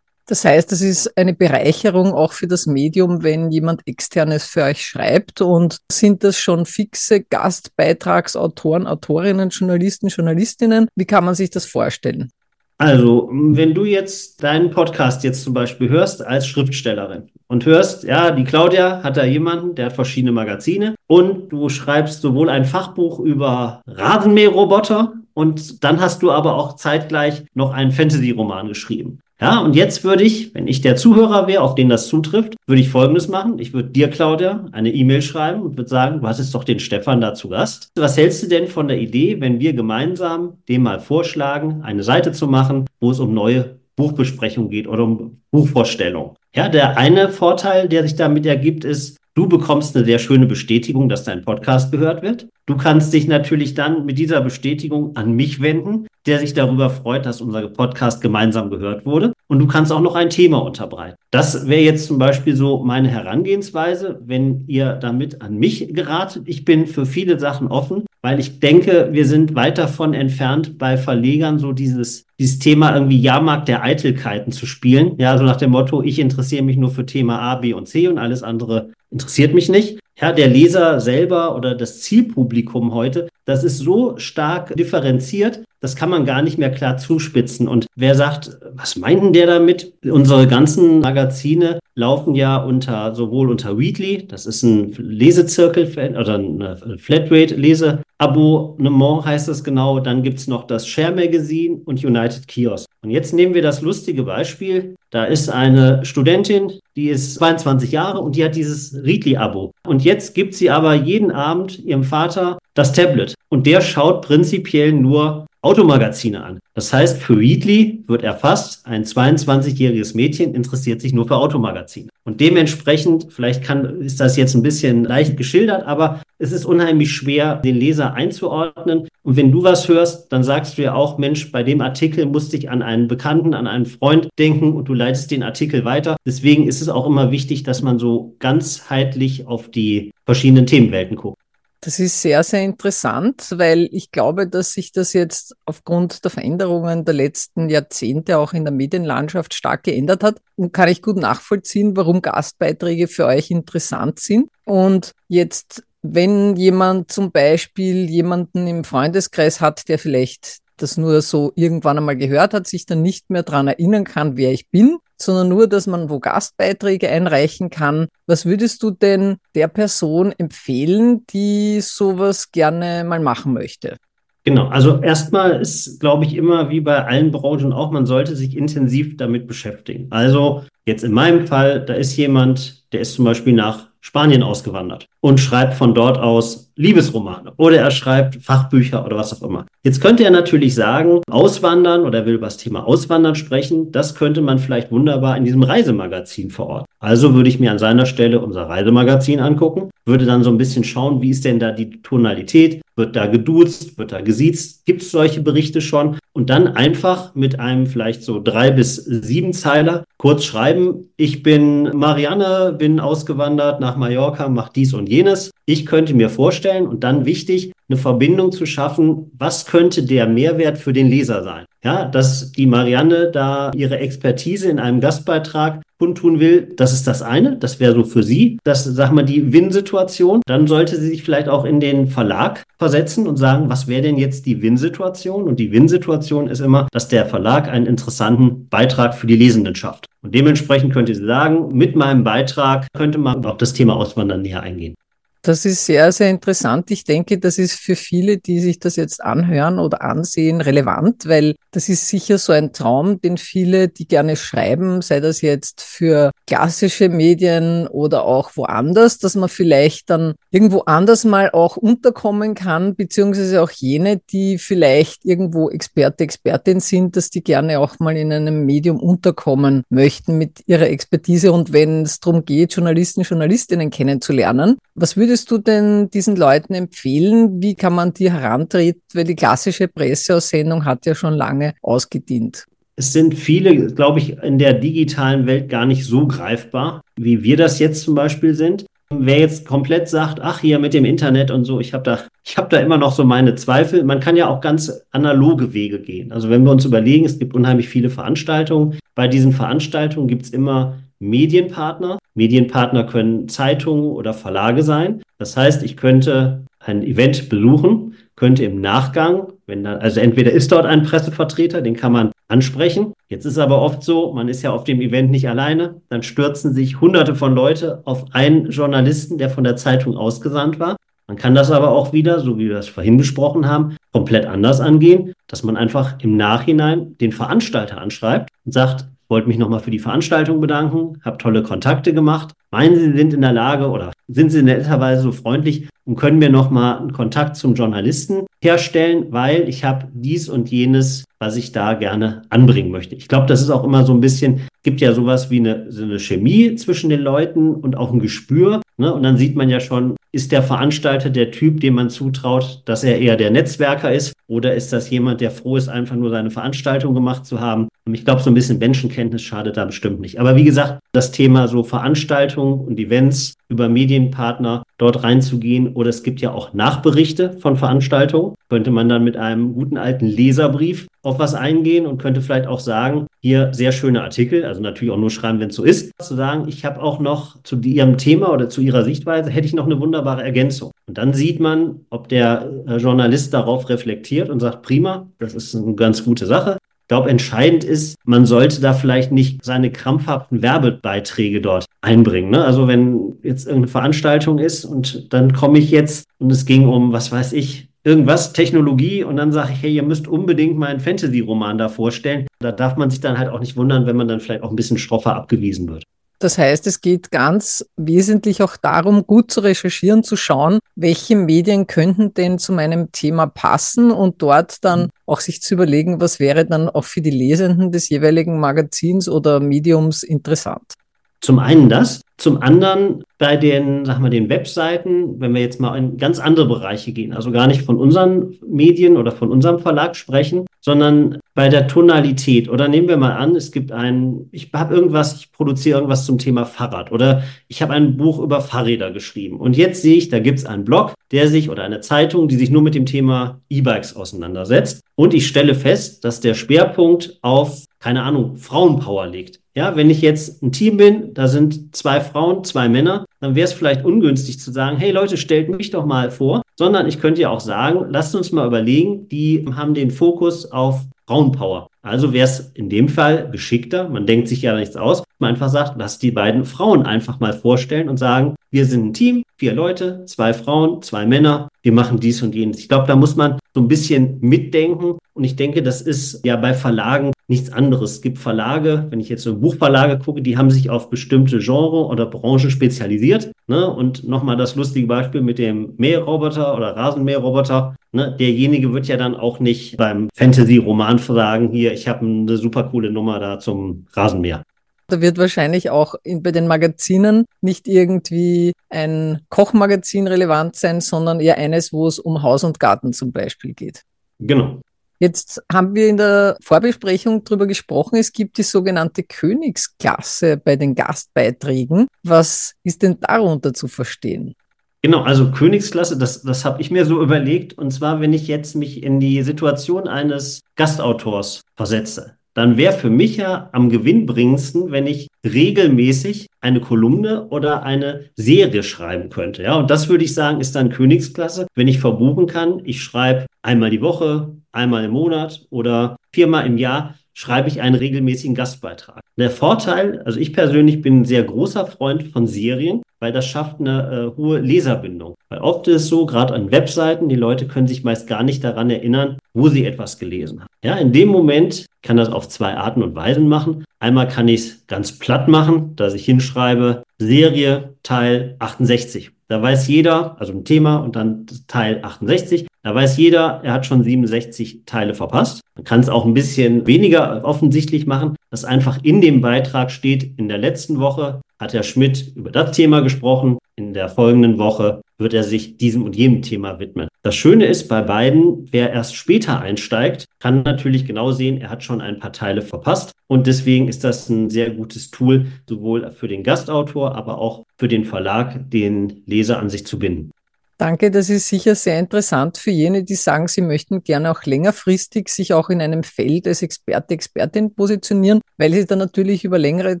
Das 0.28 0.44
heißt, 0.44 0.72
es 0.72 0.82
ist 0.82 1.16
eine 1.16 1.34
Bereicherung 1.34 2.12
auch 2.12 2.32
für 2.32 2.48
das 2.48 2.66
Medium, 2.66 3.22
wenn 3.22 3.52
jemand 3.52 3.82
externes 3.86 4.44
für 4.44 4.64
euch 4.64 4.84
schreibt. 4.84 5.40
Und 5.40 5.78
sind 5.90 6.24
das 6.24 6.36
schon 6.36 6.66
fixe 6.66 7.22
Gastbeitragsautoren, 7.22 8.88
Autorinnen, 8.88 9.50
Journalisten, 9.50 10.08
Journalistinnen? 10.08 10.88
Wie 10.96 11.04
kann 11.04 11.24
man 11.24 11.36
sich 11.36 11.50
das 11.50 11.66
vorstellen? 11.66 12.30
Also, 12.78 13.30
wenn 13.32 13.72
du 13.72 13.84
jetzt 13.84 14.42
deinen 14.42 14.70
Podcast 14.70 15.24
jetzt 15.24 15.42
zum 15.42 15.54
Beispiel 15.54 15.88
hörst 15.88 16.26
als 16.26 16.46
Schriftstellerin 16.46 17.30
und 17.46 17.64
hörst, 17.64 18.04
ja, 18.04 18.32
die 18.32 18.44
Claudia 18.44 19.02
hat 19.02 19.16
da 19.16 19.24
jemanden, 19.24 19.76
der 19.76 19.86
hat 19.86 19.92
verschiedene 19.94 20.32
Magazine 20.32 20.94
und 21.06 21.48
du 21.50 21.70
schreibst 21.70 22.20
sowohl 22.20 22.50
ein 22.50 22.66
Fachbuch 22.66 23.18
über 23.20 23.80
Rasenmäherroboter 23.86 25.14
und 25.32 25.84
dann 25.84 26.00
hast 26.00 26.22
du 26.22 26.30
aber 26.30 26.56
auch 26.56 26.76
zeitgleich 26.76 27.44
noch 27.54 27.72
einen 27.72 27.92
Fantasy-Roman 27.92 28.68
geschrieben. 28.68 29.20
Ja, 29.38 29.60
und 29.60 29.76
jetzt 29.76 30.02
würde 30.02 30.24
ich, 30.24 30.54
wenn 30.54 30.66
ich 30.66 30.80
der 30.80 30.96
Zuhörer 30.96 31.46
wäre, 31.46 31.62
auf 31.62 31.74
den 31.74 31.90
das 31.90 32.08
zutrifft, 32.08 32.54
würde 32.66 32.80
ich 32.80 32.88
Folgendes 32.88 33.28
machen. 33.28 33.58
Ich 33.58 33.74
würde 33.74 33.90
dir, 33.90 34.08
Claudia, 34.08 34.66
eine 34.72 34.90
E-Mail 34.90 35.20
schreiben 35.20 35.60
und 35.60 35.76
würde 35.76 35.90
sagen, 35.90 36.20
hast 36.22 36.38
jetzt 36.38 36.54
doch 36.54 36.64
den 36.64 36.78
Stefan 36.78 37.20
da 37.20 37.34
zu 37.34 37.50
Gast. 37.50 37.90
Was 37.96 38.16
hältst 38.16 38.42
du 38.42 38.48
denn 38.48 38.66
von 38.66 38.88
der 38.88 38.98
Idee, 38.98 39.40
wenn 39.40 39.60
wir 39.60 39.74
gemeinsam 39.74 40.54
dem 40.68 40.84
mal 40.84 41.00
vorschlagen, 41.00 41.82
eine 41.82 42.02
Seite 42.02 42.32
zu 42.32 42.46
machen, 42.46 42.86
wo 42.98 43.10
es 43.10 43.20
um 43.20 43.34
neue 43.34 43.76
Buchbesprechungen 43.96 44.70
geht 44.70 44.88
oder 44.88 45.04
um 45.04 45.42
Buchvorstellungen? 45.50 46.30
Ja, 46.54 46.70
der 46.70 46.96
eine 46.96 47.28
Vorteil, 47.28 47.88
der 47.88 48.04
sich 48.04 48.16
damit 48.16 48.46
ergibt, 48.46 48.86
ist, 48.86 49.18
Du 49.36 49.46
bekommst 49.46 49.94
eine 49.94 50.06
sehr 50.06 50.18
schöne 50.18 50.46
Bestätigung, 50.46 51.10
dass 51.10 51.24
dein 51.24 51.42
Podcast 51.42 51.92
gehört 51.92 52.22
wird. 52.22 52.48
Du 52.64 52.78
kannst 52.78 53.12
dich 53.12 53.28
natürlich 53.28 53.74
dann 53.74 54.06
mit 54.06 54.18
dieser 54.18 54.40
Bestätigung 54.40 55.14
an 55.14 55.32
mich 55.32 55.60
wenden, 55.60 56.06
der 56.24 56.38
sich 56.38 56.54
darüber 56.54 56.88
freut, 56.88 57.26
dass 57.26 57.42
unser 57.42 57.68
Podcast 57.68 58.22
gemeinsam 58.22 58.70
gehört 58.70 59.04
wurde. 59.04 59.34
Und 59.46 59.58
du 59.58 59.66
kannst 59.66 59.92
auch 59.92 60.00
noch 60.00 60.14
ein 60.14 60.30
Thema 60.30 60.64
unterbreiten. 60.64 61.16
Das 61.30 61.68
wäre 61.68 61.82
jetzt 61.82 62.06
zum 62.06 62.16
Beispiel 62.16 62.56
so 62.56 62.82
meine 62.82 63.08
Herangehensweise, 63.08 64.22
wenn 64.24 64.64
ihr 64.68 64.94
damit 64.94 65.42
an 65.42 65.58
mich 65.58 65.92
geratet. 65.92 66.44
Ich 66.46 66.64
bin 66.64 66.86
für 66.86 67.04
viele 67.04 67.38
Sachen 67.38 67.68
offen, 67.68 68.06
weil 68.22 68.40
ich 68.40 68.58
denke, 68.58 69.10
wir 69.12 69.26
sind 69.26 69.54
weit 69.54 69.76
davon 69.76 70.14
entfernt, 70.14 70.78
bei 70.78 70.96
Verlegern 70.96 71.58
so 71.58 71.72
dieses 71.72 72.26
dieses 72.38 72.58
Thema 72.58 72.94
irgendwie 72.94 73.18
Jahrmarkt 73.18 73.68
der 73.68 73.82
Eitelkeiten 73.82 74.52
zu 74.52 74.66
spielen. 74.66 75.14
Ja, 75.18 75.38
so 75.38 75.44
nach 75.44 75.56
dem 75.56 75.70
Motto, 75.70 76.02
ich 76.02 76.18
interessiere 76.18 76.62
mich 76.62 76.76
nur 76.76 76.90
für 76.90 77.06
Thema 77.06 77.40
A, 77.40 77.54
B 77.56 77.72
und 77.72 77.88
C 77.88 78.08
und 78.08 78.18
alles 78.18 78.42
andere 78.42 78.90
interessiert 79.10 79.54
mich 79.54 79.68
nicht. 79.68 79.98
Ja, 80.18 80.32
der 80.32 80.48
Leser 80.48 80.98
selber 81.00 81.54
oder 81.54 81.74
das 81.74 82.00
Zielpublikum 82.00 82.94
heute, 82.94 83.28
das 83.44 83.64
ist 83.64 83.76
so 83.78 84.16
stark 84.16 84.74
differenziert, 84.74 85.62
das 85.80 85.94
kann 85.94 86.08
man 86.08 86.24
gar 86.24 86.40
nicht 86.40 86.56
mehr 86.56 86.72
klar 86.72 86.96
zuspitzen. 86.96 87.68
Und 87.68 87.86
wer 87.96 88.14
sagt, 88.14 88.56
was 88.72 88.96
meint 88.96 89.22
denn 89.22 89.34
der 89.34 89.46
damit? 89.46 89.92
Unsere 90.04 90.46
ganzen 90.46 91.00
Magazine 91.00 91.80
laufen 91.94 92.34
ja 92.34 92.56
unter 92.56 93.14
sowohl 93.14 93.50
unter 93.50 93.76
Weekly, 93.78 94.26
das 94.26 94.46
ist 94.46 94.62
ein 94.62 94.94
Lesezirkel 94.98 95.92
oder 96.18 96.38
ein 96.38 96.98
Flatrate-Lese-Abonnement 96.98 99.26
heißt 99.26 99.48
das 99.48 99.64
genau. 99.64 100.00
Dann 100.00 100.22
gibt's 100.22 100.46
noch 100.46 100.66
das 100.66 100.88
Share 100.88 101.14
Magazine 101.14 101.82
und 101.84 102.02
United 102.02 102.48
Kiosk. 102.48 102.88
Und 103.02 103.10
jetzt 103.10 103.32
nehmen 103.32 103.54
wir 103.54 103.62
das 103.62 103.82
lustige 103.82 104.24
Beispiel. 104.24 104.96
Da 105.10 105.24
ist 105.24 105.48
eine 105.48 106.04
Studentin, 106.04 106.72
die 106.96 107.08
ist 107.08 107.34
22 107.34 107.92
Jahre 107.92 108.20
und 108.20 108.36
die 108.36 108.44
hat 108.44 108.56
dieses 108.56 108.94
Readly-Abo. 108.94 109.72
Und 109.86 110.04
jetzt 110.04 110.34
gibt 110.34 110.54
sie 110.54 110.70
aber 110.70 110.94
jeden 110.94 111.30
Abend 111.30 111.78
ihrem 111.78 112.04
Vater 112.04 112.58
das 112.74 112.92
Tablet. 112.92 113.34
Und 113.48 113.66
der 113.66 113.80
schaut 113.80 114.22
prinzipiell 114.22 114.92
nur 114.92 115.46
Automagazine 115.66 116.42
an. 116.42 116.60
Das 116.74 116.92
heißt, 116.92 117.20
für 117.20 117.36
Readly 117.36 118.04
wird 118.06 118.22
erfasst, 118.22 118.86
ein 118.86 119.04
22-jähriges 119.04 120.16
Mädchen 120.16 120.54
interessiert 120.54 121.00
sich 121.00 121.12
nur 121.12 121.26
für 121.26 121.36
Automagazine. 121.36 122.08
Und 122.24 122.40
dementsprechend, 122.40 123.26
vielleicht 123.30 123.62
kann, 123.62 124.00
ist 124.00 124.20
das 124.20 124.36
jetzt 124.36 124.54
ein 124.54 124.62
bisschen 124.62 125.04
leicht 125.04 125.36
geschildert, 125.36 125.86
aber 125.86 126.22
es 126.38 126.52
ist 126.52 126.64
unheimlich 126.64 127.12
schwer, 127.12 127.56
den 127.56 127.76
Leser 127.76 128.14
einzuordnen. 128.14 129.08
Und 129.22 129.36
wenn 129.36 129.50
du 129.50 129.62
was 129.62 129.88
hörst, 129.88 130.32
dann 130.32 130.44
sagst 130.44 130.76
du 130.76 130.82
ja 130.82 130.94
auch, 130.94 131.18
Mensch, 131.18 131.50
bei 131.50 131.62
dem 131.62 131.80
Artikel 131.80 132.26
musste 132.26 132.56
ich 132.56 132.70
an 132.70 132.82
einen 132.82 133.08
Bekannten, 133.08 133.54
an 133.54 133.66
einen 133.66 133.86
Freund 133.86 134.28
denken 134.38 134.72
und 134.74 134.88
du 134.88 134.94
leitest 134.94 135.30
den 135.30 135.42
Artikel 135.42 135.84
weiter. 135.84 136.16
Deswegen 136.26 136.68
ist 136.68 136.82
es 136.82 136.88
auch 136.88 137.06
immer 137.06 137.30
wichtig, 137.30 137.62
dass 137.62 137.82
man 137.82 137.98
so 137.98 138.36
ganzheitlich 138.38 139.46
auf 139.46 139.70
die 139.70 140.12
verschiedenen 140.24 140.66
Themenwelten 140.66 141.16
guckt. 141.16 141.38
Das 141.86 142.00
ist 142.00 142.20
sehr, 142.20 142.42
sehr 142.42 142.64
interessant, 142.64 143.46
weil 143.58 143.88
ich 143.92 144.10
glaube, 144.10 144.48
dass 144.48 144.72
sich 144.72 144.90
das 144.90 145.12
jetzt 145.12 145.54
aufgrund 145.66 146.24
der 146.24 146.32
Veränderungen 146.32 147.04
der 147.04 147.14
letzten 147.14 147.68
Jahrzehnte 147.68 148.38
auch 148.38 148.54
in 148.54 148.64
der 148.64 148.74
Medienlandschaft 148.74 149.54
stark 149.54 149.84
geändert 149.84 150.24
hat. 150.24 150.40
Und 150.56 150.72
kann 150.72 150.88
ich 150.88 151.00
gut 151.00 151.16
nachvollziehen, 151.16 151.96
warum 151.96 152.22
Gastbeiträge 152.22 153.06
für 153.06 153.26
euch 153.26 153.52
interessant 153.52 154.18
sind. 154.18 154.48
Und 154.64 155.12
jetzt, 155.28 155.84
wenn 156.02 156.56
jemand 156.56 157.12
zum 157.12 157.30
Beispiel 157.30 158.10
jemanden 158.10 158.66
im 158.66 158.82
Freundeskreis 158.82 159.60
hat, 159.60 159.88
der 159.88 160.00
vielleicht 160.00 160.58
das 160.78 160.96
nur 160.96 161.22
so 161.22 161.52
irgendwann 161.54 161.98
einmal 161.98 162.16
gehört 162.16 162.52
hat, 162.52 162.66
sich 162.66 162.86
dann 162.86 163.02
nicht 163.02 163.30
mehr 163.30 163.44
daran 163.44 163.68
erinnern 163.68 164.02
kann, 164.02 164.36
wer 164.36 164.50
ich 164.50 164.70
bin, 164.70 164.98
sondern 165.20 165.48
nur, 165.48 165.66
dass 165.66 165.86
man 165.86 166.10
wo 166.10 166.20
Gastbeiträge 166.20 167.08
einreichen 167.08 167.70
kann. 167.70 168.08
Was 168.26 168.46
würdest 168.46 168.82
du 168.82 168.90
denn 168.90 169.36
der 169.54 169.68
Person 169.68 170.32
empfehlen, 170.36 171.26
die 171.28 171.80
sowas 171.80 172.52
gerne 172.52 173.04
mal 173.04 173.20
machen 173.20 173.52
möchte? 173.52 173.96
Genau, 174.44 174.68
also 174.68 175.00
erstmal 175.00 175.60
ist, 175.60 175.98
glaube 175.98 176.24
ich, 176.24 176.36
immer 176.36 176.70
wie 176.70 176.80
bei 176.80 177.04
allen 177.04 177.32
Branchen 177.32 177.72
auch, 177.72 177.90
man 177.90 178.06
sollte 178.06 178.36
sich 178.36 178.56
intensiv 178.56 179.16
damit 179.16 179.48
beschäftigen. 179.48 180.06
Also 180.10 180.62
jetzt 180.84 181.02
in 181.02 181.10
meinem 181.10 181.48
Fall, 181.48 181.84
da 181.84 181.94
ist 181.94 182.16
jemand, 182.16 182.92
der 182.92 183.00
ist 183.00 183.14
zum 183.14 183.24
Beispiel 183.24 183.54
nach 183.54 183.88
Spanien 184.06 184.44
ausgewandert 184.44 185.08
und 185.20 185.40
schreibt 185.40 185.74
von 185.74 185.92
dort 185.92 186.16
aus 186.16 186.70
Liebesromane 186.76 187.54
oder 187.56 187.78
er 187.78 187.90
schreibt 187.90 188.36
Fachbücher 188.36 189.04
oder 189.04 189.16
was 189.16 189.32
auch 189.32 189.48
immer. 189.48 189.66
Jetzt 189.82 190.00
könnte 190.00 190.22
er 190.22 190.30
natürlich 190.30 190.76
sagen, 190.76 191.22
Auswandern 191.28 192.04
oder 192.04 192.20
er 192.20 192.26
will 192.26 192.34
über 192.34 192.46
das 192.46 192.56
Thema 192.56 192.86
Auswandern 192.86 193.34
sprechen, 193.34 193.90
das 193.90 194.14
könnte 194.14 194.42
man 194.42 194.60
vielleicht 194.60 194.92
wunderbar 194.92 195.36
in 195.36 195.44
diesem 195.44 195.64
Reisemagazin 195.64 196.52
verorten. 196.52 196.86
Also 197.00 197.34
würde 197.34 197.48
ich 197.48 197.58
mir 197.58 197.72
an 197.72 197.80
seiner 197.80 198.06
Stelle 198.06 198.40
unser 198.40 198.68
Reisemagazin 198.68 199.40
angucken, 199.40 199.90
würde 200.04 200.24
dann 200.24 200.44
so 200.44 200.50
ein 200.50 200.58
bisschen 200.58 200.84
schauen, 200.84 201.20
wie 201.20 201.30
ist 201.30 201.44
denn 201.44 201.58
da 201.58 201.72
die 201.72 202.02
Tonalität, 202.02 202.80
wird 202.94 203.16
da 203.16 203.26
geduzt, 203.26 203.98
wird 203.98 204.12
da 204.12 204.20
gesiezt, 204.20 204.86
gibt 204.86 205.02
es 205.02 205.10
solche 205.10 205.42
Berichte 205.42 205.80
schon? 205.80 206.16
Und 206.32 206.50
dann 206.50 206.68
einfach 206.68 207.34
mit 207.34 207.60
einem 207.60 207.86
vielleicht 207.86 208.22
so 208.22 208.40
drei 208.42 208.70
bis 208.70 208.96
sieben 208.96 209.52
Zeiler 209.52 210.04
kurz 210.16 210.44
schreiben, 210.44 211.10
ich 211.16 211.42
bin 211.42 211.96
Marianne, 211.96 212.74
bin 212.76 213.00
ausgewandert 213.00 213.80
nach 213.80 213.95
Mallorca, 213.96 214.48
mach 214.48 214.68
dies 214.68 214.94
und 214.94 215.08
jenes. 215.08 215.50
Ich 215.66 215.86
könnte 215.86 216.14
mir 216.14 216.30
vorstellen 216.30 216.86
und 216.86 217.02
dann 217.02 217.24
wichtig, 217.24 217.72
eine 217.88 217.98
Verbindung 217.98 218.52
zu 218.52 218.66
schaffen, 218.66 219.30
was 219.36 219.66
könnte 219.66 220.04
der 220.04 220.26
Mehrwert 220.26 220.78
für 220.78 220.92
den 220.92 221.08
Leser 221.08 221.42
sein? 221.42 221.66
Ja, 221.84 222.04
dass 222.04 222.50
die 222.52 222.66
Marianne 222.66 223.30
da 223.30 223.70
ihre 223.74 223.98
Expertise 223.98 224.68
in 224.68 224.80
einem 224.80 225.00
Gastbeitrag 225.00 225.82
kundtun 225.98 226.40
will, 226.40 226.72
das 226.76 226.92
ist 226.92 227.06
das 227.06 227.22
eine, 227.22 227.56
das 227.56 227.80
wäre 227.80 227.94
so 227.94 228.04
für 228.04 228.22
sie, 228.22 228.58
das 228.64 228.84
sag 228.84 229.12
mal 229.12 229.24
die 229.24 229.52
Win-Situation. 229.52 230.42
Dann 230.46 230.66
sollte 230.66 230.96
sie 230.96 231.08
sich 231.08 231.22
vielleicht 231.22 231.48
auch 231.48 231.64
in 231.64 231.80
den 231.80 232.08
Verlag 232.08 232.64
versetzen 232.78 233.26
und 233.26 233.36
sagen, 233.36 233.68
was 233.68 233.86
wäre 233.86 234.02
denn 234.02 234.18
jetzt 234.18 234.46
die 234.46 234.62
Win-Situation? 234.62 235.44
Und 235.44 235.60
die 235.60 235.72
Win-Situation 235.72 236.48
ist 236.48 236.60
immer, 236.60 236.88
dass 236.92 237.08
der 237.08 237.26
Verlag 237.26 237.68
einen 237.68 237.86
interessanten 237.86 238.68
Beitrag 238.68 239.14
für 239.14 239.26
die 239.26 239.36
Lesenden 239.36 239.74
schafft. 239.74 240.06
Und 240.26 240.34
dementsprechend 240.34 240.92
könnte 240.92 241.14
sie 241.14 241.24
sagen, 241.24 241.68
mit 241.68 241.94
meinem 241.94 242.24
Beitrag 242.24 242.88
könnte 242.92 243.16
man 243.16 243.44
auf 243.44 243.58
das 243.58 243.72
Thema 243.74 243.94
Auswandern 243.94 244.42
näher 244.42 244.60
eingehen. 244.60 244.96
Das 245.42 245.64
ist 245.64 245.86
sehr, 245.86 246.10
sehr 246.10 246.30
interessant. 246.30 246.90
Ich 246.90 247.04
denke, 247.04 247.38
das 247.38 247.58
ist 247.58 247.78
für 247.78 247.94
viele, 247.94 248.36
die 248.36 248.58
sich 248.58 248.80
das 248.80 248.96
jetzt 248.96 249.22
anhören 249.22 249.78
oder 249.78 250.02
ansehen, 250.02 250.60
relevant, 250.60 251.28
weil 251.28 251.54
das 251.70 251.88
ist 251.88 252.08
sicher 252.08 252.38
so 252.38 252.52
ein 252.52 252.72
Traum, 252.72 253.20
den 253.20 253.36
viele, 253.36 253.86
die 253.86 254.08
gerne 254.08 254.34
schreiben, 254.34 255.00
sei 255.00 255.20
das 255.20 255.42
jetzt 255.42 255.82
für 255.82 256.32
klassische 256.46 257.08
Medien 257.08 257.86
oder 257.86 258.24
auch 258.24 258.52
woanders, 258.54 259.18
dass 259.18 259.34
man 259.34 259.48
vielleicht 259.48 260.10
dann 260.10 260.34
irgendwo 260.50 260.80
anders 260.80 261.24
mal 261.24 261.50
auch 261.50 261.76
unterkommen 261.76 262.54
kann, 262.54 262.94
beziehungsweise 262.94 263.62
auch 263.62 263.70
jene, 263.70 264.20
die 264.30 264.58
vielleicht 264.58 265.24
irgendwo 265.24 265.68
Experte, 265.70 266.24
Expertin 266.24 266.80
sind, 266.80 267.16
dass 267.16 267.30
die 267.30 267.42
gerne 267.42 267.78
auch 267.78 267.98
mal 267.98 268.16
in 268.16 268.32
einem 268.32 268.64
Medium 268.64 268.98
unterkommen 269.00 269.82
möchten 269.90 270.38
mit 270.38 270.62
ihrer 270.66 270.88
Expertise 270.88 271.52
und 271.52 271.72
wenn 271.72 272.02
es 272.02 272.20
darum 272.20 272.44
geht, 272.44 272.74
Journalisten, 272.74 273.22
Journalistinnen 273.22 273.90
kennenzulernen. 273.90 274.78
Was 274.94 275.16
würde 275.16 275.26
würdest 275.26 275.50
du 275.50 275.58
denn 275.58 276.08
diesen 276.10 276.36
Leuten 276.36 276.72
empfehlen? 276.72 277.60
Wie 277.60 277.74
kann 277.74 277.92
man 277.92 278.12
die 278.12 278.30
herantreten? 278.30 279.02
Weil 279.12 279.24
die 279.24 279.34
klassische 279.34 279.88
Presseaussendung 279.88 280.84
hat 280.84 281.04
ja 281.04 281.14
schon 281.16 281.34
lange 281.34 281.74
ausgedient. 281.82 282.66
Es 282.98 283.12
sind 283.12 283.34
viele, 283.34 283.92
glaube 283.92 284.18
ich, 284.20 284.38
in 284.38 284.58
der 284.58 284.72
digitalen 284.72 285.46
Welt 285.46 285.68
gar 285.68 285.84
nicht 285.84 286.06
so 286.06 286.26
greifbar, 286.26 287.02
wie 287.16 287.42
wir 287.42 287.58
das 287.58 287.78
jetzt 287.78 288.02
zum 288.02 288.14
Beispiel 288.14 288.54
sind. 288.54 288.86
Wer 289.10 289.38
jetzt 289.38 289.66
komplett 289.66 290.08
sagt, 290.08 290.40
ach 290.40 290.60
hier 290.60 290.78
mit 290.78 290.94
dem 290.94 291.04
Internet 291.04 291.50
und 291.50 291.64
so, 291.64 291.78
ich 291.78 291.92
habe 291.92 292.02
da, 292.02 292.20
ich 292.42 292.56
habe 292.56 292.68
da 292.70 292.78
immer 292.78 292.96
noch 292.96 293.12
so 293.12 293.24
meine 293.24 293.54
Zweifel. 293.54 294.02
Man 294.02 294.18
kann 294.18 294.34
ja 294.34 294.48
auch 294.48 294.62
ganz 294.62 295.04
analoge 295.12 295.74
Wege 295.74 296.00
gehen. 296.00 296.32
Also 296.32 296.48
wenn 296.48 296.64
wir 296.64 296.72
uns 296.72 296.86
überlegen, 296.86 297.26
es 297.26 297.38
gibt 297.38 297.54
unheimlich 297.54 297.88
viele 297.88 298.10
Veranstaltungen. 298.10 298.98
Bei 299.14 299.28
diesen 299.28 299.52
Veranstaltungen 299.52 300.26
gibt 300.26 300.46
es 300.46 300.50
immer 300.50 300.96
Medienpartner. 301.18 302.18
Medienpartner 302.34 303.04
können 303.04 303.48
Zeitungen 303.48 304.06
oder 304.10 304.32
Verlage 304.32 304.82
sein. 304.82 305.22
Das 305.38 305.56
heißt, 305.56 305.82
ich 305.82 305.96
könnte 305.96 306.64
ein 306.80 307.02
Event 307.02 307.48
besuchen, 307.48 308.14
könnte 308.36 308.64
im 308.64 308.80
Nachgang, 308.80 309.52
wenn 309.66 309.84
dann, 309.84 309.98
also 309.98 310.20
entweder 310.20 310.50
ist 310.50 310.72
dort 310.72 310.86
ein 310.86 311.02
Pressevertreter, 311.02 311.82
den 311.82 311.94
kann 311.94 312.12
man 312.12 312.32
ansprechen. 312.48 313.12
Jetzt 313.28 313.44
ist 313.44 313.58
aber 313.58 313.80
oft 313.80 314.02
so, 314.02 314.32
man 314.32 314.48
ist 314.48 314.62
ja 314.62 314.72
auf 314.72 314.84
dem 314.84 315.00
Event 315.00 315.30
nicht 315.30 315.48
alleine, 315.48 316.00
dann 316.08 316.22
stürzen 316.22 316.72
sich 316.72 317.00
hunderte 317.00 317.34
von 317.34 317.54
Leute 317.54 318.02
auf 318.04 318.26
einen 318.32 318.70
Journalisten, 318.70 319.38
der 319.38 319.50
von 319.50 319.64
der 319.64 319.76
Zeitung 319.76 320.16
ausgesandt 320.16 320.78
war. 320.78 320.96
Man 321.26 321.36
kann 321.36 321.56
das 321.56 321.72
aber 321.72 321.90
auch 321.90 322.12
wieder, 322.12 322.38
so 322.38 322.56
wie 322.56 322.68
wir 322.68 322.78
es 322.78 322.88
vorhin 322.88 323.16
besprochen 323.16 323.66
haben, 323.66 323.96
komplett 324.12 324.46
anders 324.46 324.80
angehen, 324.80 325.32
dass 325.48 325.64
man 325.64 325.76
einfach 325.76 326.20
im 326.20 326.36
Nachhinein 326.36 327.18
den 327.18 327.32
Veranstalter 327.32 327.98
anschreibt 327.98 328.50
und 328.64 328.72
sagt, 328.72 329.06
wollte 329.28 329.48
mich 329.48 329.58
nochmal 329.58 329.80
für 329.80 329.90
die 329.90 329.98
Veranstaltung 329.98 330.60
bedanken, 330.60 331.20
habe 331.24 331.38
tolle 331.38 331.64
Kontakte 331.64 332.14
gemacht. 332.14 332.52
Meinen 332.70 332.94
Sie, 332.94 333.16
sind 333.16 333.34
in 333.34 333.40
der 333.40 333.52
Lage 333.52 333.88
oder 333.88 334.12
sind 334.28 334.50
Sie 334.50 334.62
netterweise 334.62 335.22
so 335.22 335.32
freundlich 335.32 335.88
und 336.04 336.16
können 336.16 336.38
mir 336.38 336.50
nochmal 336.50 336.98
einen 336.98 337.12
Kontakt 337.12 337.56
zum 337.56 337.74
Journalisten 337.74 338.46
herstellen, 338.62 339.26
weil 339.30 339.68
ich 339.68 339.84
habe 339.84 340.08
dies 340.12 340.48
und 340.48 340.70
jenes, 340.70 341.24
was 341.38 341.56
ich 341.56 341.72
da 341.72 341.94
gerne 341.94 342.42
anbringen 342.48 342.90
möchte. 342.90 343.14
Ich 343.14 343.28
glaube, 343.28 343.46
das 343.46 343.60
ist 343.60 343.70
auch 343.70 343.84
immer 343.84 344.04
so 344.04 344.12
ein 344.12 344.20
bisschen, 344.20 344.62
gibt 344.82 345.00
ja 345.00 345.12
sowas 345.12 345.50
wie 345.50 345.58
eine, 345.58 345.90
so 345.90 346.04
eine 346.04 346.18
Chemie 346.18 346.74
zwischen 346.76 347.10
den 347.10 347.20
Leuten 347.20 347.74
und 347.74 347.96
auch 347.96 348.12
ein 348.12 348.20
Gespür. 348.20 348.80
Ne? 348.96 349.12
Und 349.12 349.22
dann 349.22 349.36
sieht 349.36 349.56
man 349.56 349.68
ja 349.68 349.80
schon, 349.80 350.16
ist 350.32 350.52
der 350.52 350.62
Veranstalter 350.62 351.30
der 351.30 351.50
Typ, 351.50 351.80
dem 351.80 351.94
man 351.94 352.10
zutraut, 352.10 352.82
dass 352.84 353.04
er 353.04 353.18
eher 353.18 353.36
der 353.36 353.50
Netzwerker 353.50 354.12
ist? 354.12 354.32
Oder 354.48 354.74
ist 354.74 354.92
das 354.92 355.10
jemand, 355.10 355.40
der 355.40 355.50
froh 355.50 355.76
ist, 355.76 355.88
einfach 355.88 356.16
nur 356.16 356.30
seine 356.30 356.50
Veranstaltung 356.50 357.14
gemacht 357.14 357.46
zu 357.46 357.60
haben? 357.60 357.88
Ich 358.12 358.24
glaube, 358.24 358.40
so 358.40 358.50
ein 358.50 358.54
bisschen 358.54 358.78
Menschenkenntnis 358.78 359.42
schadet 359.42 359.76
da 359.76 359.84
bestimmt 359.84 360.20
nicht. 360.20 360.38
Aber 360.38 360.54
wie 360.54 360.62
gesagt, 360.62 361.00
das 361.12 361.32
Thema 361.32 361.66
so 361.66 361.82
Veranstaltungen 361.82 362.86
und 362.86 363.00
Events 363.00 363.54
über 363.68 363.88
Medienpartner 363.88 364.84
dort 364.96 365.24
reinzugehen. 365.24 365.92
Oder 365.94 366.10
es 366.10 366.22
gibt 366.22 366.40
ja 366.40 366.52
auch 366.52 366.72
Nachberichte 366.72 367.54
von 367.58 367.76
Veranstaltungen. 367.76 368.54
Könnte 368.68 368.92
man 368.92 369.08
dann 369.08 369.24
mit 369.24 369.36
einem 369.36 369.74
guten 369.74 369.96
alten 369.98 370.26
Leserbrief 370.26 371.08
auf 371.22 371.40
was 371.40 371.54
eingehen 371.54 372.06
und 372.06 372.18
könnte 372.18 372.40
vielleicht 372.40 372.68
auch 372.68 372.78
sagen, 372.78 373.26
hier 373.40 373.74
sehr 373.74 373.90
schöne 373.90 374.22
Artikel, 374.22 374.64
also 374.64 374.80
natürlich 374.80 375.12
auch 375.12 375.18
nur 375.18 375.30
schreiben, 375.30 375.58
wenn 375.58 375.70
es 375.70 375.76
so 375.76 375.82
ist, 375.82 376.12
zu 376.22 376.36
sagen, 376.36 376.68
ich 376.68 376.84
habe 376.84 377.02
auch 377.02 377.18
noch 377.18 377.60
zu 377.64 377.80
Ihrem 377.80 378.18
Thema 378.18 378.52
oder 378.52 378.68
zu 378.68 378.80
Ihrer 378.80 379.02
Sichtweise, 379.02 379.50
hätte 379.50 379.66
ich 379.66 379.74
noch 379.74 379.86
eine 379.86 379.98
wunderbare 380.00 380.44
Ergänzung. 380.44 380.92
Und 381.08 381.18
dann 381.18 381.32
sieht 381.32 381.58
man, 381.58 382.00
ob 382.10 382.28
der 382.28 382.70
äh, 382.86 382.96
Journalist 382.96 383.52
darauf 383.52 383.88
reflektiert 383.88 384.48
und 384.48 384.60
sagt, 384.60 384.82
prima, 384.82 385.26
das 385.40 385.54
ist 385.54 385.74
eine 385.74 385.94
ganz 385.94 386.24
gute 386.24 386.46
Sache. 386.46 386.78
Ich 387.06 387.08
glaube, 387.08 387.30
entscheidend 387.30 387.84
ist, 387.84 388.16
man 388.24 388.46
sollte 388.46 388.80
da 388.80 388.92
vielleicht 388.92 389.30
nicht 389.30 389.64
seine 389.64 389.92
krampfhaften 389.92 390.60
Werbebeiträge 390.60 391.60
dort 391.60 391.86
einbringen. 392.00 392.50
Ne? 392.50 392.64
Also 392.64 392.88
wenn 392.88 393.34
jetzt 393.44 393.66
irgendeine 393.66 393.92
Veranstaltung 393.92 394.58
ist 394.58 394.84
und 394.84 395.32
dann 395.32 395.52
komme 395.52 395.78
ich 395.78 395.92
jetzt 395.92 396.26
und 396.38 396.50
es 396.50 396.66
ging 396.66 396.88
um, 396.88 397.12
was 397.12 397.30
weiß 397.30 397.52
ich, 397.52 397.90
irgendwas, 398.02 398.52
Technologie 398.52 399.22
und 399.22 399.36
dann 399.36 399.52
sage 399.52 399.70
ich, 399.72 399.82
hey, 399.84 399.94
ihr 399.94 400.02
müsst 400.02 400.26
unbedingt 400.26 400.78
meinen 400.78 400.98
Fantasy-Roman 400.98 401.78
da 401.78 401.88
vorstellen. 401.88 402.48
Da 402.58 402.72
darf 402.72 402.96
man 402.96 403.08
sich 403.08 403.20
dann 403.20 403.38
halt 403.38 403.50
auch 403.50 403.60
nicht 403.60 403.76
wundern, 403.76 404.06
wenn 404.06 404.16
man 404.16 404.26
dann 404.26 404.40
vielleicht 404.40 404.64
auch 404.64 404.70
ein 404.70 404.76
bisschen 404.76 404.98
stroffer 404.98 405.36
abgewiesen 405.36 405.88
wird. 405.88 406.02
Das 406.38 406.58
heißt, 406.58 406.86
es 406.86 407.00
geht 407.00 407.30
ganz 407.30 407.88
wesentlich 407.96 408.62
auch 408.62 408.76
darum, 408.76 409.26
gut 409.26 409.50
zu 409.50 409.60
recherchieren, 409.60 410.22
zu 410.22 410.36
schauen, 410.36 410.80
welche 410.94 411.34
Medien 411.34 411.86
könnten 411.86 412.34
denn 412.34 412.58
zu 412.58 412.72
meinem 412.72 413.10
Thema 413.10 413.46
passen 413.46 414.10
und 414.10 414.42
dort 414.42 414.84
dann 414.84 415.08
auch 415.24 415.40
sich 415.40 415.62
zu 415.62 415.74
überlegen, 415.74 416.20
was 416.20 416.38
wäre 416.38 416.66
dann 416.66 416.90
auch 416.90 417.04
für 417.04 417.22
die 417.22 417.30
Lesenden 417.30 417.90
des 417.90 418.10
jeweiligen 418.10 418.60
Magazins 418.60 419.28
oder 419.28 419.60
Mediums 419.60 420.22
interessant. 420.22 420.94
Zum 421.40 421.58
einen 421.58 421.88
das, 421.88 422.22
zum 422.38 422.60
anderen 422.60 423.22
bei 423.38 423.56
den, 423.56 424.04
sag 424.04 424.18
mal, 424.18 424.30
den 424.30 424.48
Webseiten, 424.48 425.40
wenn 425.40 425.54
wir 425.54 425.60
jetzt 425.60 425.80
mal 425.80 425.96
in 425.96 426.16
ganz 426.16 426.38
andere 426.38 426.66
Bereiche 426.66 427.12
gehen, 427.12 427.32
also 427.32 427.50
gar 427.50 427.66
nicht 427.66 427.82
von 427.82 427.96
unseren 427.96 428.54
Medien 428.66 429.16
oder 429.16 429.32
von 429.32 429.50
unserem 429.50 429.78
Verlag 429.78 430.16
sprechen, 430.16 430.66
sondern 430.86 431.40
bei 431.54 431.68
der 431.68 431.88
Tonalität. 431.88 432.68
Oder 432.68 432.86
nehmen 432.86 433.08
wir 433.08 433.16
mal 433.16 433.32
an, 433.32 433.56
es 433.56 433.72
gibt 433.72 433.90
ein, 433.90 434.46
ich 434.52 434.70
habe 434.72 434.94
irgendwas, 434.94 435.34
ich 435.40 435.50
produziere 435.50 435.96
irgendwas 435.96 436.24
zum 436.24 436.38
Thema 436.38 436.64
Fahrrad 436.64 437.10
oder 437.10 437.42
ich 437.66 437.82
habe 437.82 437.92
ein 437.92 438.16
Buch 438.16 438.38
über 438.38 438.60
Fahrräder 438.60 439.10
geschrieben. 439.10 439.58
Und 439.58 439.76
jetzt 439.76 440.02
sehe 440.02 440.14
ich, 440.14 440.28
da 440.28 440.38
gibt 440.38 440.60
es 440.60 440.64
einen 440.64 440.84
Blog, 440.84 441.14
der 441.32 441.48
sich 441.48 441.70
oder 441.70 441.82
eine 441.82 442.02
Zeitung, 442.02 442.46
die 442.46 442.54
sich 442.54 442.70
nur 442.70 442.82
mit 442.82 442.94
dem 442.94 443.04
Thema 443.04 443.60
E-Bikes 443.68 444.14
auseinandersetzt. 444.14 445.00
Und 445.16 445.34
ich 445.34 445.48
stelle 445.48 445.74
fest, 445.74 446.24
dass 446.24 446.38
der 446.38 446.54
Schwerpunkt 446.54 447.40
auf, 447.42 447.84
keine 447.98 448.22
Ahnung, 448.22 448.54
Frauenpower 448.54 449.26
liegt. 449.26 449.58
Ja, 449.74 449.96
wenn 449.96 450.08
ich 450.08 450.22
jetzt 450.22 450.62
ein 450.62 450.70
Team 450.70 450.98
bin, 450.98 451.34
da 451.34 451.48
sind 451.48 451.96
zwei 451.96 452.20
Frauen, 452.20 452.62
zwei 452.62 452.88
Männer, 452.88 453.26
dann 453.40 453.56
wäre 453.56 453.64
es 453.64 453.72
vielleicht 453.72 454.04
ungünstig 454.04 454.60
zu 454.60 454.70
sagen, 454.70 454.98
hey 454.98 455.10
Leute, 455.10 455.36
stellt 455.36 455.68
mich 455.68 455.90
doch 455.90 456.06
mal 456.06 456.30
vor, 456.30 456.62
sondern 456.76 457.06
ich 457.06 457.20
könnte 457.20 457.42
ja 457.42 457.50
auch 457.50 457.60
sagen, 457.60 458.06
lasst 458.10 458.34
uns 458.34 458.52
mal 458.52 458.66
überlegen, 458.66 459.28
die 459.28 459.64
haben 459.74 459.94
den 459.94 460.10
Fokus 460.10 460.70
auf 460.70 461.02
Frauenpower. 461.26 461.88
Also 462.02 462.32
wäre 462.32 462.44
es 462.44 462.70
in 462.74 462.88
dem 462.88 463.08
Fall 463.08 463.50
geschickter, 463.50 464.08
man 464.08 464.26
denkt 464.26 464.46
sich 464.46 464.62
ja 464.62 464.76
nichts 464.76 464.96
aus, 464.96 465.24
man 465.40 465.50
einfach 465.50 465.68
sagt, 465.68 465.94
lass 465.98 466.20
die 466.20 466.30
beiden 466.30 466.64
Frauen 466.64 467.04
einfach 467.04 467.40
mal 467.40 467.52
vorstellen 467.52 468.08
und 468.08 468.16
sagen, 468.16 468.54
wir 468.70 468.84
sind 468.84 469.06
ein 469.06 469.12
Team, 469.12 469.42
vier 469.56 469.72
Leute, 469.72 470.24
zwei 470.26 470.54
Frauen, 470.54 471.02
zwei 471.02 471.26
Männer, 471.26 471.68
wir 471.82 471.92
machen 471.92 472.20
dies 472.20 472.42
und 472.42 472.54
jenes. 472.54 472.78
Ich 472.78 472.88
glaube, 472.88 473.08
da 473.08 473.16
muss 473.16 473.34
man 473.34 473.58
so 473.74 473.80
ein 473.80 473.88
bisschen 473.88 474.38
mitdenken 474.40 475.18
und 475.34 475.44
ich 475.44 475.56
denke, 475.56 475.82
das 475.82 476.00
ist 476.00 476.44
ja 476.44 476.54
bei 476.56 476.74
Verlagen 476.74 477.32
nichts 477.48 477.72
anderes. 477.72 478.12
Es 478.12 478.20
gibt 478.22 478.38
Verlage, 478.38 479.06
wenn 479.10 479.20
ich 479.20 479.28
jetzt 479.28 479.42
so 479.42 479.58
Buchverlage 479.58 480.18
gucke, 480.18 480.42
die 480.42 480.56
haben 480.56 480.70
sich 480.70 480.90
auf 480.90 481.10
bestimmte 481.10 481.58
Genre 481.58 482.06
oder 482.06 482.26
Branchen 482.26 482.70
spezialisiert. 482.70 483.52
Ne? 483.66 483.88
Und 483.88 484.24
nochmal 484.24 484.56
das 484.56 484.74
lustige 484.74 485.06
Beispiel 485.06 485.40
mit 485.40 485.58
dem 485.58 485.94
Mähroboter 485.96 486.76
oder 486.76 486.96
Rasenmäherroboter. 486.96 487.96
Ne? 488.12 488.36
Derjenige 488.38 488.92
wird 488.92 489.06
ja 489.06 489.16
dann 489.16 489.34
auch 489.34 489.60
nicht 489.60 489.96
beim 489.96 490.28
Fantasy-Roman 490.34 491.18
fragen, 491.18 491.70
hier, 491.70 491.92
ich 491.92 492.08
habe 492.08 492.26
eine 492.26 492.56
super 492.56 492.84
coole 492.84 493.10
Nummer 493.10 493.38
da 493.38 493.58
zum 493.58 494.06
Rasenmäher. 494.12 494.62
Da 495.08 495.20
wird 495.20 495.38
wahrscheinlich 495.38 495.90
auch 495.90 496.16
in, 496.24 496.42
bei 496.42 496.50
den 496.50 496.66
Magazinen 496.66 497.44
nicht 497.60 497.86
irgendwie 497.86 498.72
ein 498.90 499.40
Kochmagazin 499.50 500.26
relevant 500.26 500.74
sein, 500.74 501.00
sondern 501.00 501.38
eher 501.38 501.58
eines, 501.58 501.92
wo 501.92 502.08
es 502.08 502.18
um 502.18 502.42
Haus 502.42 502.64
und 502.64 502.80
Garten 502.80 503.12
zum 503.12 503.30
Beispiel 503.30 503.72
geht. 503.72 504.02
Genau. 504.40 504.80
Jetzt 505.18 505.62
haben 505.72 505.94
wir 505.94 506.08
in 506.08 506.18
der 506.18 506.56
Vorbesprechung 506.60 507.42
darüber 507.44 507.66
gesprochen, 507.66 508.16
es 508.16 508.32
gibt 508.32 508.58
die 508.58 508.62
sogenannte 508.62 509.22
Königsklasse 509.22 510.56
bei 510.58 510.76
den 510.76 510.94
Gastbeiträgen. 510.94 512.06
Was 512.22 512.74
ist 512.82 513.02
denn 513.02 513.18
darunter 513.20 513.72
zu 513.72 513.88
verstehen? 513.88 514.54
Genau, 515.02 515.22
also 515.22 515.52
Königsklasse, 515.52 516.18
das, 516.18 516.42
das 516.42 516.64
habe 516.64 516.80
ich 516.80 516.90
mir 516.90 517.06
so 517.06 517.22
überlegt. 517.22 517.78
Und 517.78 517.92
zwar, 517.92 518.20
wenn 518.20 518.32
ich 518.32 518.48
jetzt 518.48 518.74
mich 518.74 519.02
in 519.02 519.20
die 519.20 519.42
Situation 519.42 520.08
eines 520.08 520.60
Gastautors 520.74 521.62
versetze, 521.76 522.35
dann 522.56 522.78
wäre 522.78 522.94
für 522.94 523.10
mich 523.10 523.36
ja 523.36 523.68
am 523.72 523.90
gewinnbringendsten, 523.90 524.90
wenn 524.90 525.06
ich 525.06 525.28
regelmäßig 525.44 526.46
eine 526.60 526.80
Kolumne 526.80 527.48
oder 527.48 527.82
eine 527.82 528.30
Serie 528.34 528.82
schreiben 528.82 529.28
könnte. 529.28 529.62
Ja, 529.62 529.76
und 529.76 529.90
das 529.90 530.08
würde 530.08 530.24
ich 530.24 530.32
sagen, 530.32 530.62
ist 530.62 530.74
dann 530.74 530.88
Königsklasse, 530.88 531.66
wenn 531.74 531.86
ich 531.86 532.00
verbuchen 532.00 532.46
kann, 532.46 532.80
ich 532.84 533.02
schreibe 533.02 533.44
einmal 533.60 533.90
die 533.90 534.00
Woche, 534.00 534.56
einmal 534.72 535.04
im 535.04 535.10
Monat 535.10 535.66
oder 535.68 536.16
viermal 536.32 536.66
im 536.66 536.78
Jahr 536.78 537.16
schreibe 537.34 537.68
ich 537.68 537.82
einen 537.82 537.94
regelmäßigen 537.94 538.54
Gastbeitrag. 538.54 539.20
Der 539.36 539.50
Vorteil, 539.50 540.22
also 540.24 540.40
ich 540.40 540.54
persönlich 540.54 541.02
bin 541.02 541.20
ein 541.20 541.24
sehr 541.26 541.44
großer 541.44 541.86
Freund 541.86 542.22
von 542.22 542.46
Serien, 542.46 543.02
weil 543.20 543.32
das 543.32 543.46
schafft 543.46 543.80
eine 543.80 544.32
äh, 544.34 544.36
hohe 544.36 544.58
Leserbindung. 544.58 545.34
Weil 545.48 545.60
oft 545.60 545.86
ist 545.88 546.02
es 546.02 546.08
so, 546.08 546.26
gerade 546.26 546.54
an 546.54 546.70
Webseiten, 546.70 547.28
die 547.28 547.36
Leute 547.36 547.66
können 547.66 547.88
sich 547.88 548.04
meist 548.04 548.26
gar 548.26 548.42
nicht 548.42 548.62
daran 548.64 548.90
erinnern, 548.90 549.38
wo 549.54 549.68
sie 549.68 549.84
etwas 549.84 550.18
gelesen 550.18 550.60
haben. 550.60 550.68
Ja, 550.84 550.96
in 550.96 551.12
dem 551.12 551.28
Moment 551.28 551.86
kann 552.02 552.16
das 552.16 552.30
auf 552.30 552.48
zwei 552.48 552.76
Arten 552.76 553.02
und 553.02 553.14
Weisen 553.14 553.48
machen. 553.48 553.84
Einmal 553.98 554.28
kann 554.28 554.48
ich 554.48 554.60
es 554.60 554.86
ganz 554.86 555.18
platt 555.18 555.48
machen, 555.48 555.96
dass 555.96 556.14
ich 556.14 556.24
hinschreibe, 556.24 557.02
Serie 557.18 557.94
Teil 558.02 558.56
68. 558.58 559.32
Da 559.48 559.62
weiß 559.62 559.86
jeder, 559.86 560.40
also 560.40 560.52
ein 560.52 560.64
Thema 560.64 560.96
und 560.96 561.14
dann 561.14 561.46
Teil 561.68 562.00
68. 562.02 562.66
Da 562.82 562.94
weiß 562.94 563.16
jeder, 563.16 563.60
er 563.62 563.74
hat 563.74 563.86
schon 563.86 564.02
67 564.02 564.82
Teile 564.86 565.14
verpasst. 565.14 565.60
Man 565.76 565.84
kann 565.84 566.00
es 566.00 566.08
auch 566.08 566.24
ein 566.24 566.34
bisschen 566.34 566.86
weniger 566.86 567.44
offensichtlich 567.44 568.06
machen, 568.06 568.36
dass 568.50 568.64
einfach 568.64 569.02
in 569.02 569.20
dem 569.20 569.40
Beitrag 569.40 569.90
steht, 569.90 570.38
in 570.38 570.48
der 570.48 570.58
letzten 570.58 570.98
Woche 570.98 571.40
hat 571.58 571.72
Herr 571.72 571.82
Schmidt 571.82 572.32
über 572.34 572.50
das 572.50 572.76
Thema 572.76 573.00
gesprochen. 573.00 573.58
In 573.76 573.92
der 573.92 574.08
folgenden 574.08 574.58
Woche 574.58 575.02
wird 575.18 575.34
er 575.34 575.44
sich 575.44 575.76
diesem 575.76 576.04
und 576.04 576.16
jenem 576.16 576.42
Thema 576.42 576.78
widmen. 576.78 577.08
Das 577.22 577.34
Schöne 577.34 577.66
ist 577.66 577.88
bei 577.88 578.02
beiden, 578.02 578.68
wer 578.70 578.92
erst 578.92 579.16
später 579.16 579.60
einsteigt, 579.60 580.26
kann 580.38 580.62
natürlich 580.62 581.06
genau 581.06 581.32
sehen, 581.32 581.60
er 581.60 581.70
hat 581.70 581.82
schon 581.82 582.00
ein 582.00 582.18
paar 582.18 582.32
Teile 582.32 582.62
verpasst. 582.62 583.12
Und 583.26 583.46
deswegen 583.46 583.88
ist 583.88 584.04
das 584.04 584.28
ein 584.28 584.50
sehr 584.50 584.70
gutes 584.70 585.10
Tool, 585.10 585.46
sowohl 585.68 586.12
für 586.12 586.28
den 586.28 586.42
Gastautor, 586.42 587.14
aber 587.14 587.38
auch 587.38 587.64
für 587.78 587.88
den 587.88 588.04
Verlag, 588.04 588.70
den 588.70 589.22
Leser 589.26 589.58
an 589.58 589.70
sich 589.70 589.86
zu 589.86 589.98
binden. 589.98 590.30
Danke, 590.78 591.10
das 591.10 591.30
ist 591.30 591.48
sicher 591.48 591.74
sehr 591.74 591.98
interessant 591.98 592.58
für 592.58 592.70
jene, 592.70 593.02
die 593.02 593.14
sagen, 593.14 593.48
sie 593.48 593.62
möchten 593.62 594.02
gerne 594.02 594.30
auch 594.30 594.44
längerfristig 594.44 595.30
sich 595.30 595.54
auch 595.54 595.70
in 595.70 595.80
einem 595.80 596.02
Feld 596.02 596.46
als 596.46 596.60
Experte, 596.60 597.14
Expertin 597.14 597.74
positionieren, 597.74 598.42
weil 598.58 598.74
sie 598.74 598.84
dann 598.84 598.98
natürlich 598.98 599.44
über 599.44 599.58
längere 599.58 600.00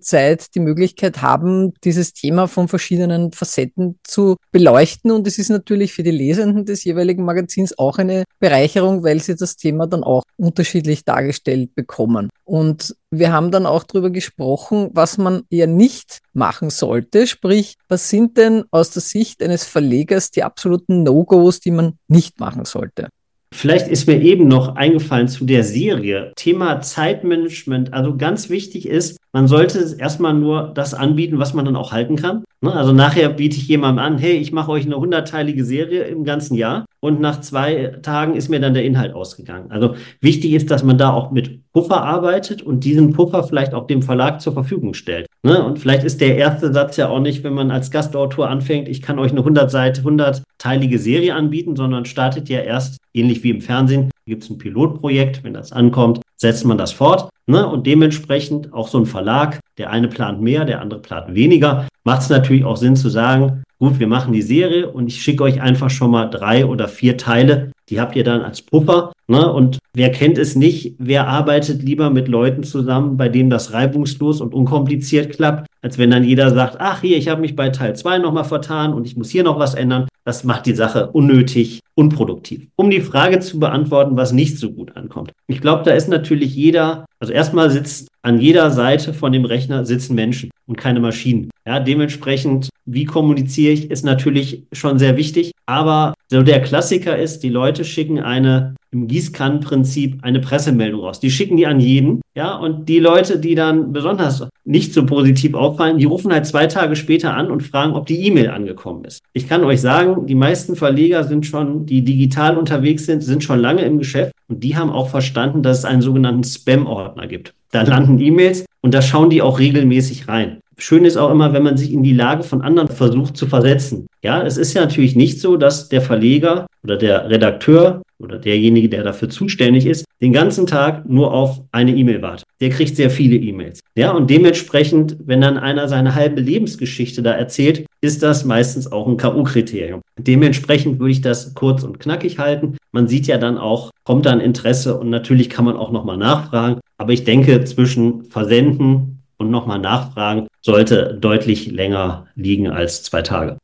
Zeit 0.00 0.54
die 0.54 0.60
Möglichkeit 0.60 1.22
haben, 1.22 1.72
dieses 1.82 2.12
Thema 2.12 2.46
von 2.46 2.68
verschiedenen 2.68 3.32
Facetten 3.32 3.98
zu 4.04 4.36
beleuchten. 4.52 5.12
Und 5.12 5.26
es 5.26 5.38
ist 5.38 5.48
natürlich 5.48 5.94
für 5.94 6.02
die 6.02 6.10
Lesenden 6.10 6.66
des 6.66 6.84
jeweiligen 6.84 7.24
Magazins 7.24 7.78
auch 7.78 7.96
eine 7.96 8.24
Bereicherung, 8.38 9.02
weil 9.02 9.20
sie 9.20 9.34
das 9.34 9.56
Thema 9.56 9.86
dann 9.86 10.04
auch 10.04 10.24
unterschiedlich 10.36 11.04
dargestellt 11.04 11.74
bekommen. 11.74 12.28
Und 12.46 12.94
wir 13.10 13.32
haben 13.32 13.50
dann 13.50 13.66
auch 13.66 13.82
darüber 13.82 14.08
gesprochen, 14.10 14.90
was 14.92 15.18
man 15.18 15.42
eher 15.50 15.66
nicht 15.66 16.20
machen 16.32 16.70
sollte. 16.70 17.26
Sprich, 17.26 17.74
was 17.88 18.08
sind 18.08 18.36
denn 18.36 18.64
aus 18.70 18.90
der 18.90 19.02
Sicht 19.02 19.42
eines 19.42 19.64
Verlegers 19.64 20.30
die 20.30 20.44
absoluten 20.44 21.02
No-Gos, 21.02 21.58
die 21.58 21.72
man 21.72 21.98
nicht 22.06 22.38
machen 22.38 22.64
sollte? 22.64 23.08
Vielleicht 23.56 23.88
ist 23.88 24.06
mir 24.06 24.20
eben 24.20 24.48
noch 24.48 24.76
eingefallen 24.76 25.28
zu 25.28 25.46
der 25.46 25.64
Serie. 25.64 26.32
Thema 26.36 26.82
Zeitmanagement. 26.82 27.94
Also 27.94 28.14
ganz 28.14 28.50
wichtig 28.50 28.86
ist, 28.86 29.16
man 29.32 29.48
sollte 29.48 29.96
erstmal 29.98 30.34
nur 30.34 30.72
das 30.74 30.92
anbieten, 30.92 31.38
was 31.38 31.54
man 31.54 31.64
dann 31.64 31.74
auch 31.74 31.90
halten 31.90 32.16
kann. 32.16 32.44
Ne? 32.60 32.72
Also 32.72 32.92
nachher 32.92 33.30
biete 33.30 33.56
ich 33.56 33.66
jemandem 33.66 34.04
an, 34.04 34.18
hey, 34.18 34.36
ich 34.36 34.52
mache 34.52 34.70
euch 34.70 34.84
eine 34.84 34.96
hundertteilige 34.96 35.64
Serie 35.64 36.04
im 36.04 36.24
ganzen 36.24 36.54
Jahr 36.54 36.84
und 37.00 37.20
nach 37.20 37.40
zwei 37.40 37.98
Tagen 38.02 38.34
ist 38.34 38.50
mir 38.50 38.60
dann 38.60 38.74
der 38.74 38.84
Inhalt 38.84 39.14
ausgegangen. 39.14 39.70
Also 39.70 39.94
wichtig 40.20 40.52
ist, 40.52 40.70
dass 40.70 40.84
man 40.84 40.98
da 40.98 41.12
auch 41.12 41.30
mit 41.30 41.70
Puffer 41.72 42.02
arbeitet 42.02 42.62
und 42.62 42.84
diesen 42.84 43.12
Puffer 43.12 43.42
vielleicht 43.44 43.72
auch 43.72 43.86
dem 43.86 44.02
Verlag 44.02 44.40
zur 44.40 44.52
Verfügung 44.52 44.92
stellt. 44.92 45.26
Ne? 45.42 45.62
Und 45.62 45.78
vielleicht 45.78 46.04
ist 46.04 46.20
der 46.20 46.36
erste 46.36 46.72
Satz 46.72 46.96
ja 46.96 47.08
auch 47.08 47.20
nicht, 47.20 47.44
wenn 47.44 47.54
man 47.54 47.70
als 47.70 47.90
Gastautor 47.90 48.48
anfängt, 48.48 48.88
ich 48.88 49.02
kann 49.02 49.18
euch 49.18 49.30
eine 49.30 49.40
100 49.40 49.70
Seite, 49.70 50.02
100-teilige 50.02 50.98
Serie 50.98 51.34
anbieten, 51.34 51.76
sondern 51.76 52.04
startet 52.04 52.48
ja 52.48 52.60
erst, 52.60 52.98
ähnlich 53.14 53.42
wie 53.44 53.50
im 53.50 53.60
Fernsehen, 53.60 54.10
gibt 54.26 54.42
es 54.42 54.50
ein 54.50 54.58
Pilotprojekt, 54.58 55.44
wenn 55.44 55.54
das 55.54 55.72
ankommt, 55.72 56.20
setzt 56.36 56.64
man 56.64 56.78
das 56.78 56.92
fort. 56.92 57.30
Ne? 57.46 57.66
Und 57.66 57.86
dementsprechend 57.86 58.72
auch 58.72 58.88
so 58.88 58.98
ein 58.98 59.06
Verlag, 59.06 59.60
der 59.78 59.90
eine 59.90 60.08
plant 60.08 60.40
mehr, 60.40 60.64
der 60.64 60.80
andere 60.80 61.00
plant 61.00 61.34
weniger, 61.34 61.86
macht 62.04 62.22
es 62.22 62.28
natürlich 62.28 62.64
auch 62.64 62.76
Sinn 62.76 62.96
zu 62.96 63.08
sagen, 63.08 63.62
gut, 63.78 63.98
wir 63.98 64.08
machen 64.08 64.32
die 64.32 64.42
Serie 64.42 64.90
und 64.90 65.06
ich 65.06 65.22
schicke 65.22 65.44
euch 65.44 65.60
einfach 65.60 65.90
schon 65.90 66.10
mal 66.10 66.26
drei 66.26 66.66
oder 66.66 66.88
vier 66.88 67.16
Teile. 67.16 67.70
Die 67.88 68.00
habt 68.00 68.16
ihr 68.16 68.24
dann 68.24 68.42
als 68.42 68.62
Puffer. 68.62 69.12
Ne? 69.28 69.52
Und 69.52 69.78
wer 69.92 70.10
kennt 70.10 70.38
es 70.38 70.56
nicht? 70.56 70.94
Wer 70.98 71.28
arbeitet 71.28 71.82
lieber 71.82 72.10
mit 72.10 72.28
Leuten 72.28 72.64
zusammen, 72.64 73.16
bei 73.16 73.28
denen 73.28 73.50
das 73.50 73.72
reibungslos 73.72 74.40
und 74.40 74.54
unkompliziert 74.54 75.32
klappt, 75.34 75.68
als 75.82 75.98
wenn 75.98 76.10
dann 76.10 76.24
jeder 76.24 76.50
sagt, 76.50 76.76
ach 76.80 77.00
hier, 77.00 77.16
ich 77.16 77.28
habe 77.28 77.40
mich 77.40 77.54
bei 77.54 77.70
Teil 77.70 77.94
2 77.94 78.18
nochmal 78.18 78.44
vertan 78.44 78.92
und 78.92 79.06
ich 79.06 79.16
muss 79.16 79.30
hier 79.30 79.44
noch 79.44 79.58
was 79.58 79.74
ändern. 79.74 80.06
Das 80.24 80.42
macht 80.42 80.66
die 80.66 80.74
Sache 80.74 81.10
unnötig, 81.12 81.80
unproduktiv. 81.94 82.66
Um 82.74 82.90
die 82.90 83.00
Frage 83.00 83.38
zu 83.38 83.60
beantworten, 83.60 84.16
was 84.16 84.32
nicht 84.32 84.58
so 84.58 84.72
gut 84.72 84.96
ankommt. 84.96 85.32
Ich 85.46 85.60
glaube, 85.60 85.84
da 85.84 85.92
ist 85.92 86.08
natürlich 86.08 86.54
jeder, 86.54 87.06
also 87.20 87.32
erstmal 87.32 87.70
sitzt 87.70 88.08
an 88.22 88.40
jeder 88.40 88.72
Seite 88.72 89.14
von 89.14 89.30
dem 89.30 89.44
Rechner 89.44 89.84
sitzen 89.84 90.16
Menschen 90.16 90.50
und 90.66 90.76
keine 90.76 90.98
Maschinen. 90.98 91.50
Ja, 91.66 91.80
dementsprechend, 91.80 92.68
wie 92.84 93.04
kommuniziere 93.04 93.72
ich, 93.72 93.90
ist 93.90 94.04
natürlich 94.04 94.64
schon 94.72 94.98
sehr 95.00 95.16
wichtig. 95.16 95.50
Aber 95.66 96.14
so 96.28 96.42
der 96.42 96.62
Klassiker 96.62 97.18
ist, 97.18 97.42
die 97.42 97.48
Leute 97.48 97.84
schicken 97.84 98.20
eine 98.20 98.76
im 98.92 99.08
Gießkannenprinzip 99.08 100.20
eine 100.22 100.40
Pressemeldung 100.40 101.00
raus. 101.00 101.18
Die 101.18 101.30
schicken 101.30 101.56
die 101.56 101.66
an 101.66 101.80
jeden. 101.80 102.20
Ja, 102.36 102.54
und 102.54 102.88
die 102.88 103.00
Leute, 103.00 103.38
die 103.38 103.56
dann 103.56 103.92
besonders 103.92 104.46
nicht 104.64 104.94
so 104.94 105.04
positiv 105.04 105.54
auffallen, 105.54 105.98
die 105.98 106.04
rufen 106.04 106.32
halt 106.32 106.46
zwei 106.46 106.66
Tage 106.66 106.94
später 106.94 107.34
an 107.34 107.50
und 107.50 107.62
fragen, 107.62 107.94
ob 107.94 108.06
die 108.06 108.26
E-Mail 108.26 108.50
angekommen 108.50 109.04
ist. 109.04 109.20
Ich 109.32 109.48
kann 109.48 109.64
euch 109.64 109.80
sagen, 109.80 110.26
die 110.26 110.34
meisten 110.34 110.76
Verleger 110.76 111.24
sind 111.24 111.46
schon, 111.46 111.84
die 111.84 112.02
digital 112.02 112.56
unterwegs 112.56 113.06
sind, 113.06 113.22
sind 113.22 113.42
schon 113.42 113.58
lange 113.58 113.82
im 113.82 113.98
Geschäft 113.98 114.32
und 114.48 114.62
die 114.62 114.76
haben 114.76 114.90
auch 114.90 115.08
verstanden, 115.08 115.62
dass 115.62 115.78
es 115.78 115.84
einen 115.84 116.02
sogenannten 116.02 116.44
Spam-Ordner 116.44 117.26
gibt. 117.26 117.54
Da 117.72 117.82
landen 117.82 118.20
E-Mails 118.20 118.64
und 118.80 118.94
da 118.94 119.02
schauen 119.02 119.30
die 119.30 119.42
auch 119.42 119.58
regelmäßig 119.58 120.28
rein. 120.28 120.60
Schön 120.78 121.06
ist 121.06 121.16
auch 121.16 121.30
immer, 121.30 121.54
wenn 121.54 121.62
man 121.62 121.78
sich 121.78 121.92
in 121.92 122.02
die 122.02 122.12
Lage 122.12 122.42
von 122.42 122.60
anderen 122.60 122.88
versucht 122.88 123.36
zu 123.36 123.46
versetzen. 123.46 124.06
Ja, 124.22 124.42
es 124.42 124.58
ist 124.58 124.74
ja 124.74 124.82
natürlich 124.82 125.16
nicht 125.16 125.40
so, 125.40 125.56
dass 125.56 125.88
der 125.88 126.02
Verleger 126.02 126.66
oder 126.84 126.98
der 126.98 127.30
Redakteur 127.30 128.02
oder 128.18 128.38
derjenige, 128.38 128.88
der 128.88 129.02
dafür 129.02 129.28
zuständig 129.28 129.86
ist, 129.86 130.04
den 130.20 130.32
ganzen 130.32 130.66
Tag 130.66 131.08
nur 131.08 131.32
auf 131.32 131.62
eine 131.72 131.94
E-Mail 131.94 132.22
wartet. 132.22 132.46
Der 132.60 132.70
kriegt 132.70 132.96
sehr 132.96 133.10
viele 133.10 133.36
E-Mails. 133.36 133.80
Ja, 133.96 134.12
und 134.12 134.30
dementsprechend, 134.30 135.16
wenn 135.24 135.40
dann 135.40 135.58
einer 135.58 135.88
seine 135.88 136.14
halbe 136.14 136.40
Lebensgeschichte 136.40 137.22
da 137.22 137.32
erzählt, 137.32 137.86
ist 138.00 138.22
das 138.22 138.44
meistens 138.44 138.90
auch 138.90 139.06
ein 139.06 139.16
K.O.-Kriterium. 139.16 140.00
Dementsprechend 140.18 140.98
würde 140.98 141.12
ich 141.12 141.20
das 141.20 141.54
kurz 141.54 141.82
und 141.82 142.00
knackig 142.00 142.38
halten. 142.38 142.76
Man 142.92 143.08
sieht 143.08 143.26
ja 143.26 143.38
dann 143.38 143.58
auch, 143.58 143.90
kommt 144.04 144.26
dann 144.26 144.40
Interesse 144.40 144.98
und 144.98 145.10
natürlich 145.10 145.50
kann 145.50 145.64
man 145.64 145.76
auch 145.76 145.92
nochmal 145.92 146.16
nachfragen. 146.16 146.80
Aber 146.98 147.12
ich 147.12 147.24
denke, 147.24 147.64
zwischen 147.64 148.24
Versenden 148.24 149.15
und 149.38 149.50
nochmal 149.50 149.78
nachfragen, 149.78 150.48
sollte 150.62 151.14
deutlich 151.14 151.70
länger 151.70 152.26
liegen 152.34 152.70
als 152.70 153.02
zwei 153.02 153.22
Tage. 153.22 153.58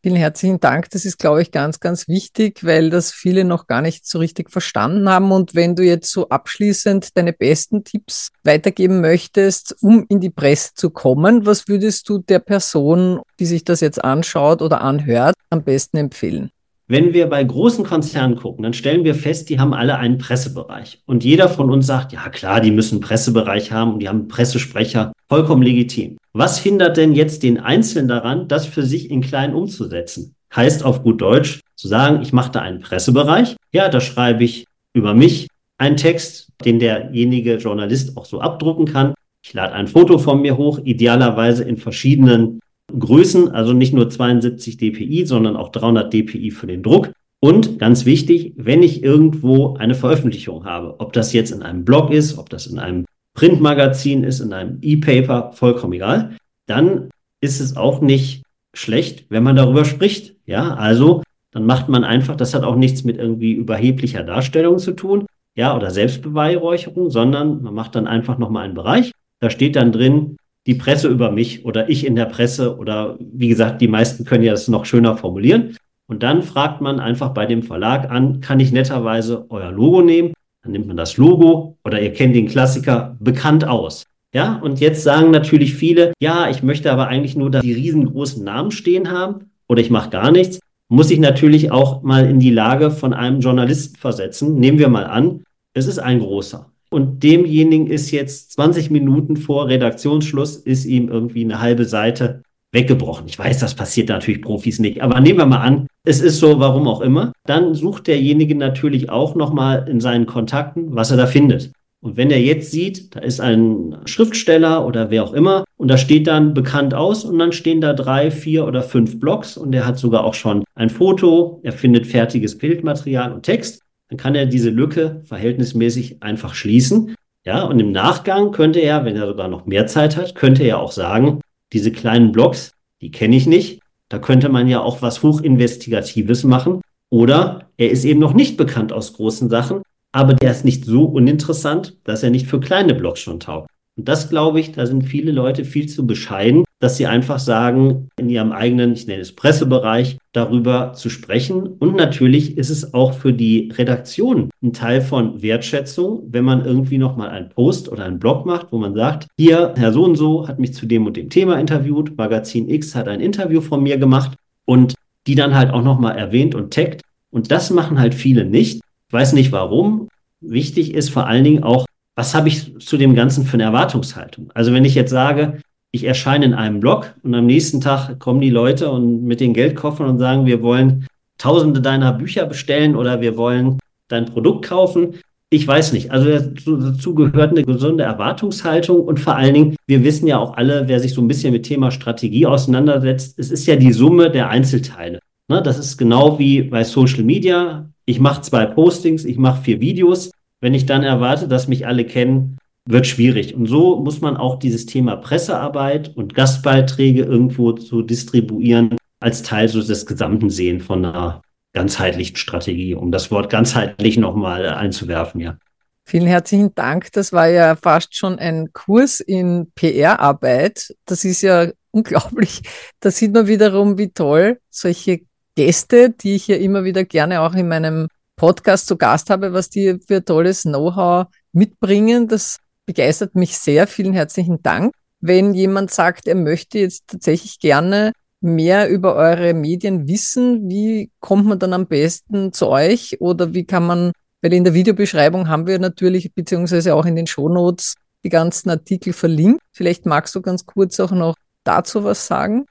Vielen 0.00 0.14
herzlichen 0.14 0.60
Dank. 0.60 0.90
Das 0.90 1.04
ist, 1.04 1.18
glaube 1.18 1.42
ich, 1.42 1.50
ganz, 1.50 1.80
ganz 1.80 2.06
wichtig, 2.06 2.64
weil 2.64 2.88
das 2.88 3.10
viele 3.10 3.44
noch 3.44 3.66
gar 3.66 3.82
nicht 3.82 4.06
so 4.06 4.20
richtig 4.20 4.48
verstanden 4.48 5.08
haben. 5.08 5.32
Und 5.32 5.56
wenn 5.56 5.74
du 5.74 5.82
jetzt 5.82 6.12
so 6.12 6.28
abschließend 6.28 7.16
deine 7.16 7.32
besten 7.32 7.82
Tipps 7.82 8.28
weitergeben 8.44 9.00
möchtest, 9.00 9.76
um 9.82 10.06
in 10.08 10.20
die 10.20 10.30
Presse 10.30 10.70
zu 10.74 10.90
kommen, 10.90 11.46
was 11.46 11.66
würdest 11.66 12.08
du 12.08 12.18
der 12.18 12.38
Person, 12.38 13.20
die 13.40 13.46
sich 13.46 13.64
das 13.64 13.80
jetzt 13.80 14.02
anschaut 14.02 14.62
oder 14.62 14.82
anhört, 14.82 15.34
am 15.50 15.64
besten 15.64 15.96
empfehlen? 15.96 16.52
Wenn 16.90 17.12
wir 17.12 17.26
bei 17.26 17.44
großen 17.44 17.84
Konzernen 17.84 18.36
gucken, 18.36 18.62
dann 18.62 18.72
stellen 18.72 19.04
wir 19.04 19.14
fest, 19.14 19.50
die 19.50 19.60
haben 19.60 19.74
alle 19.74 19.98
einen 19.98 20.16
Pressebereich. 20.16 21.02
Und 21.04 21.22
jeder 21.22 21.50
von 21.50 21.70
uns 21.70 21.86
sagt, 21.86 22.14
ja 22.14 22.30
klar, 22.30 22.62
die 22.62 22.70
müssen 22.70 22.94
einen 22.94 23.02
Pressebereich 23.02 23.72
haben 23.72 23.92
und 23.92 23.98
die 23.98 24.08
haben 24.08 24.26
Pressesprecher. 24.26 25.12
Vollkommen 25.28 25.62
legitim. 25.62 26.16
Was 26.32 26.58
hindert 26.58 26.96
denn 26.96 27.12
jetzt 27.12 27.42
den 27.42 27.60
Einzelnen 27.60 28.08
daran, 28.08 28.48
das 28.48 28.64
für 28.64 28.84
sich 28.84 29.10
in 29.10 29.20
klein 29.20 29.54
umzusetzen? 29.54 30.34
Heißt 30.56 30.82
auf 30.82 31.02
gut 31.02 31.20
Deutsch 31.20 31.60
zu 31.76 31.88
sagen, 31.88 32.22
ich 32.22 32.32
mache 32.32 32.52
da 32.52 32.60
einen 32.60 32.80
Pressebereich. 32.80 33.56
Ja, 33.70 33.90
da 33.90 34.00
schreibe 34.00 34.44
ich 34.44 34.64
über 34.94 35.12
mich 35.12 35.48
einen 35.76 35.98
Text, 35.98 36.48
den 36.64 36.78
derjenige 36.78 37.56
Journalist 37.56 38.16
auch 38.16 38.24
so 38.24 38.40
abdrucken 38.40 38.86
kann. 38.86 39.12
Ich 39.44 39.52
lade 39.52 39.74
ein 39.74 39.88
Foto 39.88 40.16
von 40.16 40.40
mir 40.40 40.56
hoch, 40.56 40.80
idealerweise 40.82 41.64
in 41.64 41.76
verschiedenen 41.76 42.60
Größen, 42.96 43.50
also 43.50 43.72
nicht 43.72 43.92
nur 43.92 44.08
72 44.08 44.76
dpi, 44.76 45.26
sondern 45.26 45.56
auch 45.56 45.70
300 45.70 46.12
dpi 46.12 46.50
für 46.50 46.66
den 46.66 46.82
Druck. 46.82 47.10
Und 47.40 47.78
ganz 47.78 48.04
wichtig, 48.04 48.54
wenn 48.56 48.82
ich 48.82 49.02
irgendwo 49.02 49.74
eine 49.74 49.94
Veröffentlichung 49.94 50.64
habe, 50.64 50.98
ob 50.98 51.12
das 51.12 51.32
jetzt 51.32 51.52
in 51.52 51.62
einem 51.62 51.84
Blog 51.84 52.10
ist, 52.10 52.38
ob 52.38 52.50
das 52.50 52.66
in 52.66 52.78
einem 52.78 53.04
Printmagazin 53.34 54.24
ist, 54.24 54.40
in 54.40 54.52
einem 54.52 54.78
E-Paper, 54.82 55.52
vollkommen 55.52 55.92
egal, 55.92 56.36
dann 56.66 57.08
ist 57.40 57.60
es 57.60 57.76
auch 57.76 58.00
nicht 58.00 58.42
schlecht, 58.74 59.26
wenn 59.28 59.44
man 59.44 59.56
darüber 59.56 59.84
spricht. 59.84 60.34
Ja, 60.46 60.74
also 60.74 61.22
dann 61.52 61.64
macht 61.64 61.88
man 61.88 62.04
einfach, 62.04 62.36
das 62.36 62.54
hat 62.54 62.64
auch 62.64 62.76
nichts 62.76 63.04
mit 63.04 63.18
irgendwie 63.18 63.52
überheblicher 63.52 64.24
Darstellung 64.24 64.78
zu 64.78 64.92
tun, 64.92 65.26
ja, 65.54 65.76
oder 65.76 65.90
Selbstbeweihräucherung, 65.90 67.10
sondern 67.10 67.62
man 67.62 67.74
macht 67.74 67.94
dann 67.94 68.06
einfach 68.06 68.38
nochmal 68.38 68.64
einen 68.64 68.74
Bereich. 68.74 69.12
Da 69.40 69.50
steht 69.50 69.76
dann 69.76 69.92
drin, 69.92 70.36
die 70.66 70.74
Presse 70.74 71.08
über 71.08 71.30
mich 71.30 71.64
oder 71.64 71.88
ich 71.88 72.04
in 72.06 72.16
der 72.16 72.26
Presse 72.26 72.76
oder 72.76 73.16
wie 73.18 73.48
gesagt, 73.48 73.80
die 73.80 73.88
meisten 73.88 74.24
können 74.24 74.44
ja 74.44 74.52
das 74.52 74.68
noch 74.68 74.84
schöner 74.84 75.16
formulieren. 75.16 75.76
Und 76.06 76.22
dann 76.22 76.42
fragt 76.42 76.80
man 76.80 77.00
einfach 77.00 77.30
bei 77.30 77.46
dem 77.46 77.62
Verlag 77.62 78.10
an, 78.10 78.40
kann 78.40 78.60
ich 78.60 78.72
netterweise 78.72 79.46
euer 79.50 79.70
Logo 79.70 80.02
nehmen? 80.02 80.32
Dann 80.62 80.72
nimmt 80.72 80.86
man 80.86 80.96
das 80.96 81.16
Logo 81.16 81.78
oder 81.84 82.00
ihr 82.00 82.12
kennt 82.12 82.34
den 82.34 82.48
Klassiker 82.48 83.16
bekannt 83.20 83.66
aus. 83.66 84.04
Ja, 84.34 84.56
und 84.56 84.80
jetzt 84.80 85.02
sagen 85.02 85.30
natürlich 85.30 85.74
viele, 85.74 86.12
ja, 86.20 86.50
ich 86.50 86.62
möchte 86.62 86.92
aber 86.92 87.08
eigentlich 87.08 87.36
nur 87.36 87.50
da 87.50 87.60
die 87.60 87.72
riesengroßen 87.72 88.44
Namen 88.44 88.70
stehen 88.70 89.10
haben 89.10 89.50
oder 89.68 89.80
ich 89.80 89.90
mache 89.90 90.10
gar 90.10 90.30
nichts. 90.30 90.60
Muss 90.88 91.10
ich 91.10 91.18
natürlich 91.18 91.70
auch 91.70 92.02
mal 92.02 92.28
in 92.28 92.40
die 92.40 92.50
Lage 92.50 92.90
von 92.90 93.14
einem 93.14 93.40
Journalisten 93.40 93.96
versetzen. 93.96 94.58
Nehmen 94.58 94.78
wir 94.78 94.88
mal 94.88 95.04
an, 95.04 95.44
es 95.74 95.86
ist 95.86 95.98
ein 95.98 96.20
großer 96.20 96.70
und 96.90 97.22
demjenigen 97.22 97.86
ist 97.86 98.10
jetzt 98.10 98.52
20 98.52 98.90
Minuten 98.90 99.36
vor 99.36 99.68
Redaktionsschluss, 99.68 100.56
ist 100.56 100.84
ihm 100.84 101.08
irgendwie 101.08 101.44
eine 101.44 101.60
halbe 101.60 101.84
Seite 101.84 102.42
weggebrochen. 102.72 103.26
Ich 103.28 103.38
weiß, 103.38 103.58
das 103.58 103.74
passiert 103.74 104.08
natürlich 104.08 104.42
Profis 104.42 104.78
nicht, 104.78 105.02
aber 105.02 105.20
nehmen 105.20 105.38
wir 105.38 105.46
mal 105.46 105.60
an, 105.60 105.86
es 106.04 106.20
ist 106.20 106.38
so, 106.38 106.60
warum 106.60 106.86
auch 106.86 107.00
immer. 107.00 107.32
Dann 107.46 107.74
sucht 107.74 108.06
derjenige 108.06 108.54
natürlich 108.54 109.10
auch 109.10 109.34
nochmal 109.34 109.86
in 109.88 110.00
seinen 110.00 110.26
Kontakten, 110.26 110.94
was 110.94 111.10
er 111.10 111.16
da 111.16 111.26
findet. 111.26 111.72
Und 112.00 112.16
wenn 112.16 112.30
er 112.30 112.40
jetzt 112.40 112.70
sieht, 112.70 113.16
da 113.16 113.20
ist 113.20 113.40
ein 113.40 113.96
Schriftsteller 114.04 114.86
oder 114.86 115.10
wer 115.10 115.24
auch 115.24 115.32
immer 115.32 115.64
und 115.76 115.88
da 115.88 115.98
steht 115.98 116.28
dann 116.28 116.54
bekannt 116.54 116.94
aus 116.94 117.24
und 117.24 117.38
dann 117.38 117.50
stehen 117.52 117.80
da 117.80 117.92
drei, 117.92 118.30
vier 118.30 118.66
oder 118.66 118.82
fünf 118.82 119.18
Blogs 119.18 119.56
und 119.56 119.74
er 119.74 119.84
hat 119.84 119.98
sogar 119.98 120.24
auch 120.24 120.34
schon 120.34 120.62
ein 120.76 120.90
Foto, 120.90 121.60
er 121.64 121.72
findet 121.72 122.06
fertiges 122.06 122.56
Bildmaterial 122.56 123.32
und 123.32 123.42
Text, 123.42 123.82
dann 124.08 124.18
kann 124.18 124.34
er 124.34 124.46
diese 124.46 124.70
Lücke 124.70 125.22
verhältnismäßig 125.24 126.22
einfach 126.22 126.54
schließen. 126.54 127.14
Ja, 127.44 127.62
und 127.62 127.78
im 127.80 127.92
Nachgang 127.92 128.52
könnte 128.52 128.80
er, 128.80 129.04
wenn 129.04 129.16
er 129.16 129.26
sogar 129.26 129.48
noch 129.48 129.66
mehr 129.66 129.86
Zeit 129.86 130.16
hat, 130.16 130.34
könnte 130.34 130.64
er 130.64 130.80
auch 130.80 130.92
sagen, 130.92 131.40
diese 131.72 131.92
kleinen 131.92 132.32
Blogs, 132.32 132.72
die 133.00 133.10
kenne 133.10 133.36
ich 133.36 133.46
nicht. 133.46 133.80
Da 134.08 134.18
könnte 134.18 134.48
man 134.48 134.68
ja 134.68 134.80
auch 134.80 135.02
was 135.02 135.22
Hochinvestigatives 135.22 136.44
machen. 136.44 136.80
Oder 137.10 137.70
er 137.76 137.90
ist 137.90 138.04
eben 138.04 138.20
noch 138.20 138.34
nicht 138.34 138.56
bekannt 138.56 138.92
aus 138.92 139.14
großen 139.14 139.48
Sachen, 139.48 139.82
aber 140.12 140.34
der 140.34 140.50
ist 140.50 140.64
nicht 140.64 140.84
so 140.84 141.04
uninteressant, 141.04 141.96
dass 142.04 142.22
er 142.22 142.30
nicht 142.30 142.46
für 142.46 142.60
kleine 142.60 142.94
Blogs 142.94 143.20
schon 143.20 143.40
taugt. 143.40 143.70
Und 143.96 144.08
das 144.08 144.28
glaube 144.28 144.60
ich, 144.60 144.72
da 144.72 144.86
sind 144.86 145.02
viele 145.02 145.32
Leute 145.32 145.64
viel 145.64 145.88
zu 145.88 146.06
bescheiden, 146.06 146.64
dass 146.80 146.96
sie 146.96 147.06
einfach 147.06 147.38
sagen, 147.38 148.08
in 148.16 148.28
ihrem 148.28 148.52
eigenen, 148.52 148.92
ich 148.92 149.06
nenne 149.06 149.22
es 149.22 149.34
Pressebereich, 149.34 150.18
darüber 150.32 150.92
zu 150.92 151.10
sprechen. 151.10 151.66
Und 151.66 151.96
natürlich 151.96 152.56
ist 152.56 152.70
es 152.70 152.94
auch 152.94 153.14
für 153.14 153.32
die 153.32 153.72
Redaktion 153.76 154.50
ein 154.62 154.72
Teil 154.72 155.00
von 155.00 155.42
Wertschätzung, 155.42 156.22
wenn 156.30 156.44
man 156.44 156.64
irgendwie 156.64 156.98
nochmal 156.98 157.30
einen 157.30 157.48
Post 157.48 157.90
oder 157.90 158.04
einen 158.04 158.20
Blog 158.20 158.46
macht, 158.46 158.68
wo 158.70 158.78
man 158.78 158.94
sagt, 158.94 159.26
hier, 159.36 159.74
Herr 159.76 159.92
so 159.92 160.04
und 160.04 160.16
so 160.16 160.46
hat 160.46 160.60
mich 160.60 160.72
zu 160.72 160.86
dem 160.86 161.06
und 161.06 161.16
dem 161.16 161.30
Thema 161.30 161.58
interviewt, 161.58 162.16
Magazin 162.16 162.68
X 162.68 162.94
hat 162.94 163.08
ein 163.08 163.20
Interview 163.20 163.60
von 163.60 163.82
mir 163.82 163.98
gemacht 163.98 164.36
und 164.64 164.94
die 165.26 165.34
dann 165.34 165.54
halt 165.54 165.72
auch 165.72 165.82
nochmal 165.82 166.16
erwähnt 166.16 166.54
und 166.54 166.72
taggt. 166.72 167.02
Und 167.30 167.50
das 167.50 167.70
machen 167.70 167.98
halt 167.98 168.14
viele 168.14 168.44
nicht. 168.44 168.80
Ich 169.08 169.12
weiß 169.12 169.32
nicht 169.32 169.52
warum. 169.52 170.08
Wichtig 170.40 170.94
ist 170.94 171.10
vor 171.10 171.26
allen 171.26 171.44
Dingen 171.44 171.64
auch, 171.64 171.86
was 172.14 172.34
habe 172.34 172.48
ich 172.48 172.78
zu 172.78 172.96
dem 172.96 173.14
Ganzen 173.14 173.44
für 173.44 173.54
eine 173.54 173.64
Erwartungshaltung? 173.64 174.50
Also 174.54 174.72
wenn 174.72 174.84
ich 174.84 174.94
jetzt 174.94 175.10
sage, 175.10 175.60
ich 175.92 176.04
erscheine 176.04 176.44
in 176.44 176.54
einem 176.54 176.80
Blog 176.80 177.14
und 177.22 177.34
am 177.34 177.46
nächsten 177.46 177.80
Tag 177.80 178.18
kommen 178.18 178.40
die 178.40 178.50
Leute 178.50 178.90
und 178.90 179.24
mit 179.24 179.40
den 179.40 179.54
Geldkoffern 179.54 180.08
und 180.08 180.18
sagen, 180.18 180.46
wir 180.46 180.62
wollen 180.62 181.06
tausende 181.38 181.80
deiner 181.80 182.12
Bücher 182.12 182.46
bestellen 182.46 182.96
oder 182.96 183.20
wir 183.20 183.36
wollen 183.36 183.78
dein 184.08 184.26
Produkt 184.26 184.66
kaufen, 184.66 185.14
Ich 185.50 185.66
weiß 185.66 185.94
nicht. 185.94 186.10
Also 186.10 186.50
dazu 186.66 187.14
gehört 187.14 187.52
eine 187.52 187.64
gesunde 187.64 188.04
Erwartungshaltung 188.04 189.00
und 189.00 189.18
vor 189.18 189.36
allen 189.36 189.54
Dingen, 189.54 189.76
wir 189.86 190.04
wissen 190.04 190.26
ja 190.26 190.38
auch 190.38 190.58
alle, 190.58 190.88
wer 190.88 191.00
sich 191.00 191.14
so 191.14 191.22
ein 191.22 191.28
bisschen 191.28 191.52
mit 191.52 191.62
Thema 191.62 191.90
Strategie 191.90 192.44
auseinandersetzt, 192.44 193.38
es 193.38 193.50
ist 193.50 193.66
ja 193.66 193.76
die 193.76 193.92
Summe 193.92 194.30
der 194.30 194.50
Einzelteile. 194.50 195.20
Ne, 195.48 195.62
das 195.62 195.78
ist 195.78 195.96
genau 195.96 196.38
wie 196.38 196.62
bei 196.62 196.84
Social 196.84 197.24
Media. 197.24 197.88
Ich 198.04 198.20
mache 198.20 198.42
zwei 198.42 198.66
Postings, 198.66 199.24
ich 199.24 199.38
mache 199.38 199.62
vier 199.62 199.80
Videos. 199.80 200.30
Wenn 200.60 200.74
ich 200.74 200.84
dann 200.84 201.02
erwarte, 201.02 201.48
dass 201.48 201.68
mich 201.68 201.86
alle 201.86 202.04
kennen, 202.04 202.58
wird 202.88 203.06
schwierig. 203.06 203.54
Und 203.54 203.66
so 203.66 203.96
muss 203.96 204.20
man 204.20 204.36
auch 204.36 204.58
dieses 204.58 204.86
Thema 204.86 205.16
Pressearbeit 205.16 206.16
und 206.16 206.34
Gastbeiträge 206.34 207.22
irgendwo 207.22 207.72
zu 207.72 208.02
distribuieren 208.02 208.96
als 209.20 209.42
Teil 209.42 209.68
so 209.68 209.82
des 209.82 210.06
Gesamten 210.06 210.48
sehen 210.48 210.80
von 210.80 211.04
einer 211.04 211.42
ganzheitlichen 211.74 212.36
Strategie, 212.36 212.94
um 212.94 213.12
das 213.12 213.30
Wort 213.30 213.50
ganzheitlich 213.50 214.16
nochmal 214.16 214.66
einzuwerfen, 214.66 215.40
ja. 215.40 215.58
Vielen 216.06 216.26
herzlichen 216.26 216.74
Dank. 216.74 217.12
Das 217.12 217.34
war 217.34 217.48
ja 217.48 217.76
fast 217.76 218.16
schon 218.16 218.38
ein 218.38 218.72
Kurs 218.72 219.20
in 219.20 219.70
PR-Arbeit. 219.74 220.94
Das 221.04 221.26
ist 221.26 221.42
ja 221.42 221.70
unglaublich. 221.90 222.62
Da 223.00 223.10
sieht 223.10 223.34
man 223.34 223.46
wiederum, 223.46 223.98
wie 223.98 224.08
toll 224.08 224.58
solche 224.70 225.20
Gäste, 225.54 226.08
die 226.08 226.36
ich 226.36 226.48
ja 226.48 226.56
immer 226.56 226.84
wieder 226.84 227.04
gerne 227.04 227.42
auch 227.42 227.54
in 227.54 227.68
meinem 227.68 228.08
Podcast 228.36 228.86
zu 228.86 228.96
Gast 228.96 229.28
habe, 229.28 229.52
was 229.52 229.68
die 229.68 229.98
für 230.06 230.24
tolles 230.24 230.62
Know-how 230.62 231.26
mitbringen. 231.52 232.26
Das 232.26 232.58
begeistert 232.88 233.34
mich 233.34 233.58
sehr. 233.58 233.86
Vielen 233.86 234.14
herzlichen 234.14 234.62
Dank. 234.62 234.94
Wenn 235.20 235.52
jemand 235.52 235.90
sagt, 235.90 236.26
er 236.26 236.34
möchte 236.34 236.78
jetzt 236.78 237.06
tatsächlich 237.06 237.60
gerne 237.60 238.12
mehr 238.40 238.88
über 238.88 239.14
eure 239.14 239.52
Medien 239.52 240.08
wissen, 240.08 240.70
wie 240.70 241.10
kommt 241.20 241.44
man 241.46 241.58
dann 241.58 241.74
am 241.74 241.86
besten 241.86 242.54
zu 242.54 242.68
euch 242.68 243.20
oder 243.20 243.52
wie 243.52 243.64
kann 243.64 243.86
man, 243.86 244.12
weil 244.40 244.54
in 244.54 244.64
der 244.64 244.72
Videobeschreibung 244.72 245.48
haben 245.48 245.66
wir 245.66 245.78
natürlich, 245.78 246.32
beziehungsweise 246.32 246.94
auch 246.94 247.04
in 247.04 247.14
den 247.14 247.26
Shownotes, 247.26 247.94
die 248.24 248.30
ganzen 248.30 248.70
Artikel 248.70 249.12
verlinkt. 249.12 249.60
Vielleicht 249.72 250.06
magst 250.06 250.34
du 250.34 250.40
ganz 250.40 250.64
kurz 250.64 250.98
auch 250.98 251.12
noch 251.12 251.34
dazu 251.64 252.04
was 252.04 252.26
sagen? 252.26 252.64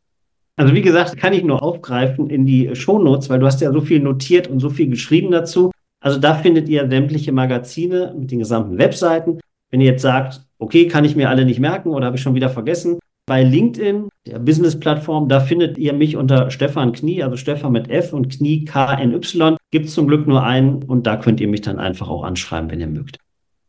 Also 0.55 0.73
wie 0.73 0.81
gesagt, 0.81 1.17
kann 1.17 1.33
ich 1.33 1.43
nur 1.43 1.61
aufgreifen 1.61 2.31
in 2.31 2.47
die 2.47 2.75
Shownotes, 2.75 3.29
weil 3.29 3.37
du 3.37 3.45
hast 3.45 3.61
ja 3.61 3.71
so 3.71 3.81
viel 3.81 3.99
notiert 3.99 4.47
und 4.47 4.61
so 4.61 4.71
viel 4.71 4.89
geschrieben 4.89 5.29
dazu. 5.29 5.69
Also 5.99 6.17
da 6.17 6.33
findet 6.33 6.69
ihr 6.69 6.89
sämtliche 6.89 7.31
Magazine 7.31 8.15
mit 8.17 8.31
den 8.31 8.39
gesamten 8.39 8.79
Webseiten. 8.79 9.39
Wenn 9.69 9.81
ihr 9.81 9.91
jetzt 9.91 10.01
sagt, 10.01 10.41
okay, 10.59 10.87
kann 10.87 11.05
ich 11.05 11.15
mir 11.15 11.29
alle 11.29 11.45
nicht 11.45 11.59
merken 11.59 11.89
oder 11.89 12.05
habe 12.05 12.17
ich 12.17 12.21
schon 12.21 12.35
wieder 12.35 12.49
vergessen, 12.49 12.99
bei 13.27 13.43
LinkedIn, 13.43 14.07
der 14.25 14.39
Business-Plattform, 14.39 15.27
da 15.27 15.41
findet 15.41 15.77
ihr 15.77 15.91
mich 15.91 16.15
unter 16.15 16.49
Stefan 16.49 16.93
Knie, 16.93 17.21
also 17.23 17.35
Stefan 17.35 17.73
mit 17.73 17.89
F 17.89 18.13
und 18.13 18.29
Knie 18.29 18.63
K-N-Y. 18.63 19.57
Gibt 19.69 19.87
es 19.87 19.93
zum 19.93 20.07
Glück 20.07 20.27
nur 20.27 20.43
einen 20.43 20.81
und 20.83 21.05
da 21.05 21.17
könnt 21.17 21.41
ihr 21.41 21.49
mich 21.49 21.61
dann 21.61 21.77
einfach 21.77 22.07
auch 22.07 22.23
anschreiben, 22.23 22.71
wenn 22.71 22.79
ihr 22.79 22.87
mögt. 22.87 23.17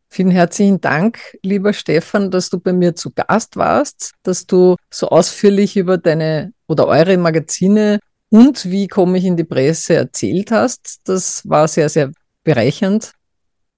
Vielen 0.09 0.31
herzlichen 0.31 0.81
Dank, 0.81 1.19
lieber 1.43 1.73
Stefan, 1.73 2.31
dass 2.31 2.49
du 2.49 2.59
bei 2.59 2.73
mir 2.73 2.95
zu 2.95 3.11
Gast 3.11 3.57
warst, 3.57 4.13
dass 4.23 4.47
du 4.47 4.75
so 4.89 5.09
ausführlich 5.09 5.77
über 5.77 5.97
deine 5.97 6.53
oder 6.67 6.87
eure 6.87 7.17
Magazine 7.17 7.99
und 8.29 8.71
wie 8.71 8.87
komme 8.87 9.17
ich 9.17 9.25
in 9.25 9.37
die 9.37 9.43
Presse 9.43 9.95
erzählt 9.95 10.51
hast. 10.51 11.01
Das 11.03 11.47
war 11.47 11.67
sehr, 11.67 11.89
sehr 11.89 12.11
bereichernd. 12.43 13.11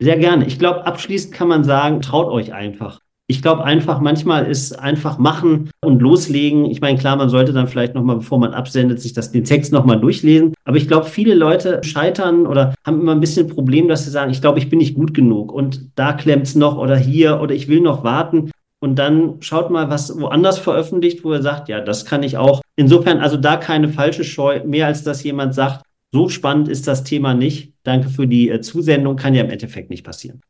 Sehr 0.02 0.18
gerne. 0.18 0.48
Ich 0.48 0.58
glaube, 0.58 0.88
abschließend 0.88 1.32
kann 1.32 1.48
man 1.48 1.64
sagen, 1.64 2.02
traut 2.02 2.28
euch 2.32 2.54
einfach. 2.54 3.02
Ich 3.28 3.44
glaube 3.44 3.64
einfach, 3.64 4.02
manchmal 4.02 4.48
ist 4.48 4.78
einfach 4.78 5.20
machen 5.20 5.70
und 5.80 6.02
loslegen. 6.02 6.66
Ich 6.66 6.82
meine, 6.82 6.98
klar, 6.98 7.16
man 7.16 7.30
sollte 7.30 7.54
dann 7.54 7.68
vielleicht 7.68 7.94
nochmal, 7.94 8.16
bevor 8.18 8.40
man 8.40 8.56
absendet, 8.56 9.00
sich 9.00 9.14
das, 9.14 9.32
den 9.32 9.44
Text 9.44 9.72
nochmal 9.72 10.02
durchlesen. 10.02 10.56
Aber 10.66 10.76
ich 10.76 10.88
glaube, 10.88 11.06
viele 11.06 11.36
Leute 11.36 11.82
scheitern 11.84 12.48
oder 12.48 12.74
haben 12.84 13.00
immer 13.00 13.12
ein 13.12 13.20
bisschen 13.20 13.48
Problem, 13.48 13.88
dass 13.88 14.04
sie 14.04 14.10
sagen, 14.10 14.32
ich 14.32 14.42
glaube, 14.42 14.58
ich 14.58 14.70
bin 14.70 14.80
nicht 14.80 14.96
gut 14.96 15.14
genug 15.14 15.54
und 15.54 15.92
da 15.96 16.14
klemmt 16.14 16.48
es 16.48 16.56
noch 16.56 16.78
oder 16.78 16.98
hier 16.98 17.40
oder 17.40 17.54
ich 17.54 17.68
will 17.68 17.80
noch 17.80 18.04
warten. 18.04 18.50
Und 18.80 18.98
dann 18.98 19.36
schaut 19.42 19.70
mal, 19.70 19.92
was 19.92 20.20
woanders 20.20 20.58
veröffentlicht, 20.58 21.24
wo 21.24 21.32
er 21.32 21.44
sagt, 21.44 21.70
ja, 21.70 21.80
das 21.80 22.06
kann 22.06 22.24
ich 22.24 22.38
auch. 22.38 22.62
Insofern 22.76 23.20
also 23.20 23.38
da 23.38 23.56
keine 23.56 23.88
falsche 23.88 24.24
Scheu, 24.24 24.62
mehr 24.66 24.88
als 24.88 25.04
dass 25.04 25.24
jemand 25.24 25.54
sagt, 25.54 25.84
so 26.12 26.28
spannend 26.28 26.68
ist 26.68 26.88
das 26.88 27.04
Thema 27.04 27.36
nicht. 27.36 27.71
Danke 27.84 28.10
für 28.10 28.28
die 28.28 28.50
äh, 28.50 28.62
Zusendung, 28.62 29.16
kann 29.16 29.34
ja 29.34 29.44
im 29.44 29.50
Endeffekt 29.50 29.90
nicht 29.90 30.04
passieren. 30.04 30.42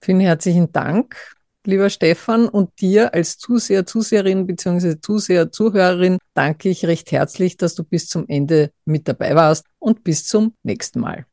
Vielen 0.00 0.20
herzlichen 0.20 0.72
Dank 0.72 1.16
lieber 1.66 1.90
Stefan, 1.90 2.48
und 2.48 2.80
dir 2.80 3.14
als 3.14 3.38
Zuseher, 3.38 3.86
Zuseherin 3.86 4.46
bzw. 4.46 5.00
Zuseher, 5.00 5.50
Zuhörerin 5.50 6.18
danke 6.34 6.68
ich 6.68 6.84
recht 6.84 7.12
herzlich, 7.12 7.56
dass 7.56 7.74
du 7.74 7.84
bis 7.84 8.08
zum 8.08 8.26
Ende 8.28 8.70
mit 8.84 9.08
dabei 9.08 9.34
warst 9.34 9.66
und 9.78 10.04
bis 10.04 10.26
zum 10.26 10.54
nächsten 10.62 11.00
Mal. 11.00 11.26